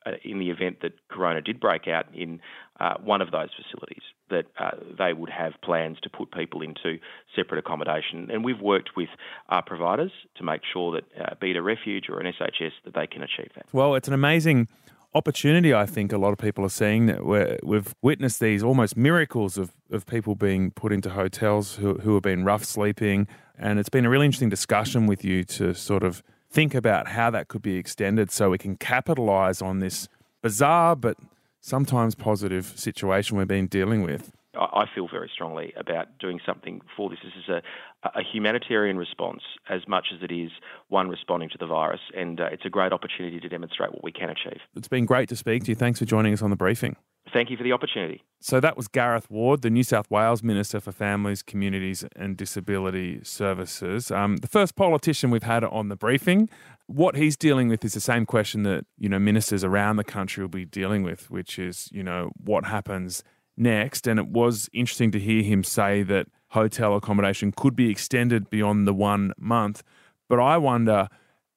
uh, 0.06 0.12
in 0.24 0.40
the 0.40 0.50
event 0.50 0.78
that 0.82 0.94
corona 1.10 1.42
did 1.42 1.60
break 1.60 1.90
out 1.90 2.06
in 2.16 2.40
uh, 2.80 2.94
one 3.04 3.22
of 3.22 3.32
those 3.32 3.50
facilities, 3.62 4.04
that 4.30 4.46
uh, 4.58 4.72
they 4.98 5.12
would 5.12 5.30
have 5.30 5.54
plans 5.62 5.98
to 6.04 6.10
put 6.10 6.32
people 6.32 6.62
into 6.62 7.00
separate 7.36 7.60
accommodation. 7.60 8.32
And 8.32 8.46
we've 8.46 8.62
worked 8.62 8.92
with 8.96 9.10
our 9.50 9.62
providers 9.62 10.12
to 10.36 10.44
make 10.44 10.62
sure 10.72 10.94
that, 10.94 11.04
uh, 11.22 11.36
be 11.42 11.52
it 11.52 11.58
a 11.58 11.62
refuge 11.62 12.06
or 12.08 12.22
an 12.22 12.32
SHS, 12.32 12.72
that 12.86 12.94
they 12.96 13.08
can 13.08 13.24
achieve 13.24 13.52
that. 13.56 13.66
Well, 13.74 13.96
it's 13.96 14.08
an 14.08 14.14
amazing 14.14 14.70
opportunity 15.16 15.74
I 15.74 15.86
think 15.86 16.12
a 16.12 16.18
lot 16.18 16.34
of 16.34 16.40
people 16.40 16.66
are 16.66 16.70
seeing 16.70 17.06
that 17.08 17.26
we 17.26 17.58
we've 17.64 17.94
witnessed 18.02 18.40
these 18.40 18.64
almost 18.64 18.98
miracles 18.98 19.58
of, 19.58 19.72
of 19.92 20.06
people 20.06 20.36
being 20.36 20.72
put 20.72 20.92
into 20.92 21.12
hotels 21.12 21.76
who, 21.76 21.96
who 21.96 22.14
have 22.16 22.24
been 22.24 22.44
rough 22.44 22.64
sleeping. 22.64 23.28
And 23.58 23.80
it's 23.80 23.90
been 23.90 24.06
a 24.06 24.10
really 24.10 24.26
interesting 24.26 24.50
discussion 24.50 25.06
with 25.08 25.24
you 25.24 25.44
to 25.46 25.74
sort 25.74 26.04
of 26.04 26.24
think 26.50 26.76
about 26.76 27.10
how 27.10 27.30
that 27.32 27.48
could 27.48 27.62
be 27.62 27.78
extended 27.78 28.32
so 28.32 28.50
we 28.50 28.58
can 28.58 28.76
capitalize 28.76 29.62
on 29.62 29.80
this 29.80 30.08
bizarre 30.42 30.96
but 30.96 31.18
sometimes 31.62 32.14
positive 32.16 32.74
situation 32.76 33.38
we've 33.38 33.48
been 33.48 33.68
dealing 33.68 34.02
with. 34.02 34.32
I 34.56 34.86
feel 34.94 35.08
very 35.08 35.30
strongly 35.34 35.74
about 35.78 36.20
doing 36.20 36.40
something 36.46 36.82
for 36.96 37.10
this. 37.10 37.20
This 37.24 37.34
is 37.44 37.50
a, 37.50 38.08
a 38.20 38.22
humanitarian 38.24 38.98
response 38.98 39.42
as 39.70 39.82
much 39.88 40.08
as 40.14 40.22
it 40.22 40.32
is 40.32 40.52
one 40.90 41.10
responding 41.10 41.50
to 41.50 41.58
the 41.58 41.66
virus, 41.66 42.02
and 42.16 42.40
uh, 42.40 42.46
it's 42.52 42.66
a 42.66 42.70
great 42.70 42.94
opportunity 42.94 43.40
to 43.40 43.50
demonstrate 43.50 43.92
what 43.92 44.04
we 44.04 44.12
can 44.12 44.30
achieve. 44.30 44.60
It's 44.76 44.88
been 44.88 45.06
great 45.06 45.30
to 45.30 45.36
speak 45.36 45.64
to 45.64 45.72
you. 45.72 45.76
Thanks 45.76 46.00
for 46.00 46.06
joining 46.06 46.34
us 46.34 46.42
on 46.42 46.52
the 46.52 46.56
briefing. 46.56 46.96
Thank 47.32 47.50
you 47.50 47.58
for 47.58 47.64
the 47.64 47.72
opportunity. 47.72 48.22
So 48.42 48.60
that 48.60 48.78
was 48.78 48.88
Gareth 48.88 49.30
Ward, 49.32 49.62
the 49.62 49.70
New 49.70 49.84
South 49.84 50.12
Wales 50.12 50.44
Minister 50.44 50.80
for 50.80 50.92
Families, 50.92 51.42
Communities 51.42 52.06
and 52.16 52.38
Disability 52.38 53.22
Services. 53.24 54.12
Um, 54.12 54.38
the 54.38 54.48
first 54.48 54.76
politician 54.76 55.32
we've 55.32 55.44
had 55.44 55.64
on 55.64 55.88
the 55.88 55.96
briefing. 55.96 56.50
What 56.86 57.16
he's 57.16 57.38
dealing 57.38 57.70
with 57.70 57.84
is 57.86 57.94
the 57.94 58.02
same 58.02 58.26
question 58.26 58.64
that 58.64 58.86
you 59.00 59.10
know 59.10 59.18
ministers 59.18 59.64
around 59.64 59.96
the 59.96 60.04
country 60.04 60.44
will 60.44 60.50
be 60.50 60.66
dealing 60.66 61.02
with, 61.02 61.32
which 61.32 61.58
is 61.58 61.90
you 61.92 62.04
know 62.04 62.32
what 62.38 62.66
happens 62.66 63.24
next. 63.58 64.08
And 64.08 64.20
it 64.20 64.28
was 64.28 64.70
interesting 64.74 65.12
to 65.12 65.20
hear 65.20 65.44
him 65.44 65.64
say 65.64 66.04
that 66.04 66.28
hotel 66.50 66.96
accommodation 66.96 67.52
could 67.52 67.76
be 67.76 67.90
extended 67.90 68.50
beyond 68.50 68.88
the 68.88 68.94
one 68.94 69.34
month. 69.38 69.84
But 70.30 70.40
I 70.40 70.58
wonder, 70.58 71.10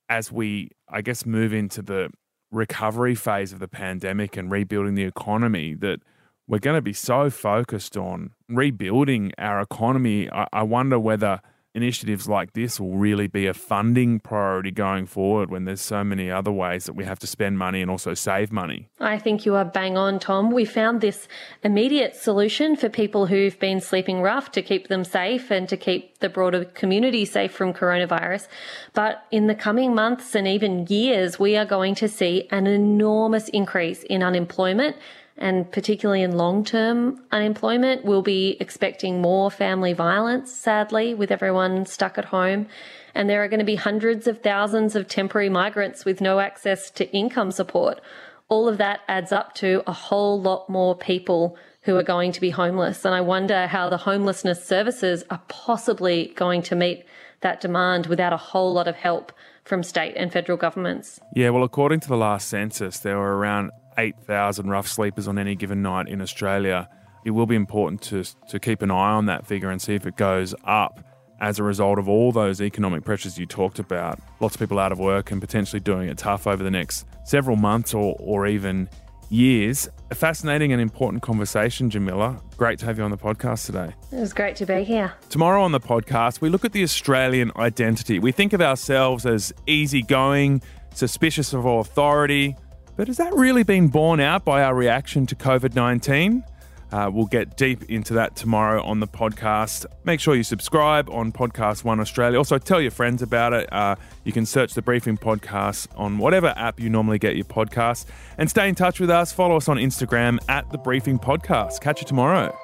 as 0.08 0.32
we, 0.32 0.70
I 0.88 1.02
guess, 1.02 1.26
move 1.26 1.52
into 1.52 1.82
the 1.82 2.10
recovery 2.50 3.14
phase 3.14 3.52
of 3.52 3.58
the 3.58 3.68
pandemic 3.68 4.36
and 4.36 4.50
rebuilding 4.50 4.94
the 4.94 5.04
economy, 5.04 5.74
that 5.74 6.00
we're 6.48 6.58
going 6.58 6.76
to 6.76 6.82
be 6.82 6.92
so 6.92 7.28
focused 7.28 7.96
on 7.96 8.30
rebuilding 8.48 9.32
our 9.36 9.60
economy. 9.60 10.30
I, 10.30 10.46
I 10.52 10.62
wonder 10.62 10.98
whether 10.98 11.40
initiatives 11.76 12.26
like 12.26 12.54
this 12.54 12.80
will 12.80 12.96
really 12.96 13.26
be 13.26 13.46
a 13.46 13.52
funding 13.52 14.18
priority 14.18 14.70
going 14.70 15.04
forward 15.04 15.50
when 15.50 15.66
there's 15.66 15.82
so 15.82 16.02
many 16.02 16.30
other 16.30 16.50
ways 16.50 16.86
that 16.86 16.94
we 16.94 17.04
have 17.04 17.18
to 17.18 17.26
spend 17.26 17.58
money 17.58 17.82
and 17.82 17.90
also 17.90 18.14
save 18.14 18.50
money? 18.50 18.88
I 18.98 19.18
think 19.18 19.44
you 19.44 19.54
are 19.54 19.64
bang 19.64 19.98
on, 19.98 20.18
Tom. 20.18 20.50
We 20.50 20.64
found 20.64 21.02
this 21.02 21.28
immediate 21.62 22.16
solution 22.16 22.76
for 22.76 22.88
people 22.88 23.26
who've 23.26 23.58
been 23.58 23.82
sleeping 23.82 24.22
rough 24.22 24.50
to 24.52 24.62
keep 24.62 24.88
them 24.88 25.04
safe 25.04 25.50
and 25.50 25.68
to 25.68 25.76
keep 25.76 26.18
the 26.20 26.30
broader 26.30 26.64
community 26.64 27.26
safe 27.26 27.52
from 27.52 27.74
coronavirus. 27.74 28.48
But 28.94 29.24
in 29.30 29.46
the 29.46 29.54
coming 29.54 29.94
months 29.94 30.34
and 30.34 30.48
even 30.48 30.86
years, 30.86 31.38
we 31.38 31.56
are 31.56 31.66
going 31.66 31.94
to 31.96 32.08
see 32.08 32.48
an 32.50 32.66
enormous 32.66 33.50
increase 33.50 34.02
in 34.04 34.22
unemployment 34.22 34.96
and 35.38 35.70
particularly 35.70 36.22
in 36.22 36.36
long 36.36 36.64
term 36.64 37.22
unemployment, 37.30 38.04
we'll 38.04 38.22
be 38.22 38.56
expecting 38.60 39.20
more 39.20 39.50
family 39.50 39.92
violence, 39.92 40.52
sadly, 40.52 41.14
with 41.14 41.30
everyone 41.30 41.84
stuck 41.86 42.16
at 42.18 42.26
home. 42.26 42.66
And 43.14 43.28
there 43.28 43.42
are 43.42 43.48
going 43.48 43.60
to 43.60 43.64
be 43.64 43.76
hundreds 43.76 44.26
of 44.26 44.42
thousands 44.42 44.94
of 44.94 45.08
temporary 45.08 45.48
migrants 45.48 46.04
with 46.04 46.20
no 46.20 46.38
access 46.40 46.90
to 46.92 47.10
income 47.12 47.50
support. 47.50 48.00
All 48.48 48.68
of 48.68 48.78
that 48.78 49.00
adds 49.08 49.32
up 49.32 49.54
to 49.56 49.82
a 49.86 49.92
whole 49.92 50.40
lot 50.40 50.68
more 50.68 50.96
people 50.96 51.56
who 51.82 51.96
are 51.96 52.02
going 52.02 52.32
to 52.32 52.40
be 52.40 52.50
homeless. 52.50 53.04
And 53.04 53.14
I 53.14 53.20
wonder 53.20 53.66
how 53.66 53.88
the 53.88 53.96
homelessness 53.96 54.64
services 54.64 55.24
are 55.30 55.42
possibly 55.48 56.32
going 56.34 56.62
to 56.62 56.76
meet 56.76 57.04
that 57.40 57.60
demand 57.60 58.06
without 58.06 58.32
a 58.32 58.38
whole 58.38 58.72
lot 58.72 58.88
of 58.88 58.96
help 58.96 59.32
from 59.64 59.82
state 59.82 60.14
and 60.16 60.32
federal 60.32 60.58
governments. 60.58 61.20
Yeah, 61.34 61.50
well, 61.50 61.64
according 61.64 62.00
to 62.00 62.08
the 62.08 62.16
last 62.16 62.48
census, 62.48 62.98
there 62.98 63.18
were 63.18 63.36
around 63.36 63.70
8,000 63.98 64.68
rough 64.68 64.88
sleepers 64.88 65.28
on 65.28 65.38
any 65.38 65.54
given 65.54 65.82
night 65.82 66.08
in 66.08 66.20
Australia, 66.20 66.88
it 67.24 67.30
will 67.30 67.46
be 67.46 67.56
important 67.56 68.02
to, 68.02 68.24
to 68.48 68.60
keep 68.60 68.82
an 68.82 68.90
eye 68.90 69.12
on 69.12 69.26
that 69.26 69.46
figure 69.46 69.70
and 69.70 69.80
see 69.80 69.94
if 69.94 70.06
it 70.06 70.16
goes 70.16 70.54
up 70.64 71.04
as 71.40 71.58
a 71.58 71.62
result 71.62 71.98
of 71.98 72.08
all 72.08 72.32
those 72.32 72.60
economic 72.62 73.04
pressures 73.04 73.38
you 73.38 73.46
talked 73.46 73.78
about. 73.78 74.18
Lots 74.40 74.54
of 74.54 74.60
people 74.60 74.78
out 74.78 74.92
of 74.92 74.98
work 74.98 75.30
and 75.30 75.40
potentially 75.40 75.80
doing 75.80 76.08
it 76.08 76.18
tough 76.18 76.46
over 76.46 76.62
the 76.62 76.70
next 76.70 77.06
several 77.24 77.56
months 77.56 77.92
or, 77.92 78.16
or 78.20 78.46
even 78.46 78.88
years. 79.28 79.88
A 80.10 80.14
fascinating 80.14 80.72
and 80.72 80.80
important 80.80 81.22
conversation, 81.22 81.90
Jamila. 81.90 82.40
Great 82.56 82.78
to 82.78 82.86
have 82.86 82.98
you 82.98 83.04
on 83.04 83.10
the 83.10 83.18
podcast 83.18 83.66
today. 83.66 83.92
It 84.12 84.20
was 84.20 84.32
great 84.32 84.56
to 84.56 84.66
be 84.66 84.84
here. 84.84 85.12
Tomorrow 85.30 85.62
on 85.62 85.72
the 85.72 85.80
podcast, 85.80 86.40
we 86.40 86.48
look 86.48 86.64
at 86.64 86.72
the 86.72 86.82
Australian 86.82 87.50
identity. 87.56 88.18
We 88.18 88.32
think 88.32 88.52
of 88.52 88.60
ourselves 88.60 89.26
as 89.26 89.52
easygoing, 89.66 90.62
suspicious 90.94 91.52
of 91.52 91.64
authority, 91.66 92.56
but 92.96 93.08
has 93.08 93.16
that 93.18 93.34
really 93.34 93.62
been 93.62 93.88
borne 93.88 94.20
out 94.20 94.44
by 94.44 94.62
our 94.62 94.74
reaction 94.74 95.26
to 95.26 95.34
COVID 95.34 95.74
19? 95.74 96.44
Uh, 96.92 97.10
we'll 97.12 97.26
get 97.26 97.56
deep 97.56 97.82
into 97.90 98.14
that 98.14 98.36
tomorrow 98.36 98.82
on 98.84 99.00
the 99.00 99.08
podcast. 99.08 99.86
Make 100.04 100.20
sure 100.20 100.36
you 100.36 100.44
subscribe 100.44 101.10
on 101.10 101.32
Podcast 101.32 101.82
One 101.82 101.98
Australia. 101.98 102.38
Also, 102.38 102.58
tell 102.58 102.80
your 102.80 102.92
friends 102.92 103.22
about 103.22 103.52
it. 103.52 103.70
Uh, 103.72 103.96
you 104.24 104.32
can 104.32 104.46
search 104.46 104.74
the 104.74 104.82
Briefing 104.82 105.16
Podcast 105.16 105.88
on 105.96 106.18
whatever 106.18 106.54
app 106.56 106.78
you 106.78 106.88
normally 106.88 107.18
get 107.18 107.34
your 107.34 107.44
podcasts. 107.44 108.06
And 108.38 108.48
stay 108.48 108.68
in 108.68 108.76
touch 108.76 109.00
with 109.00 109.10
us. 109.10 109.32
Follow 109.32 109.56
us 109.56 109.68
on 109.68 109.78
Instagram 109.78 110.38
at 110.48 110.70
The 110.70 110.78
Briefing 110.78 111.18
Podcast. 111.18 111.80
Catch 111.80 112.02
you 112.02 112.06
tomorrow. 112.06 112.56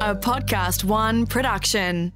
A 0.00 0.14
Podcast 0.14 0.84
One 0.84 1.26
production. 1.26 2.12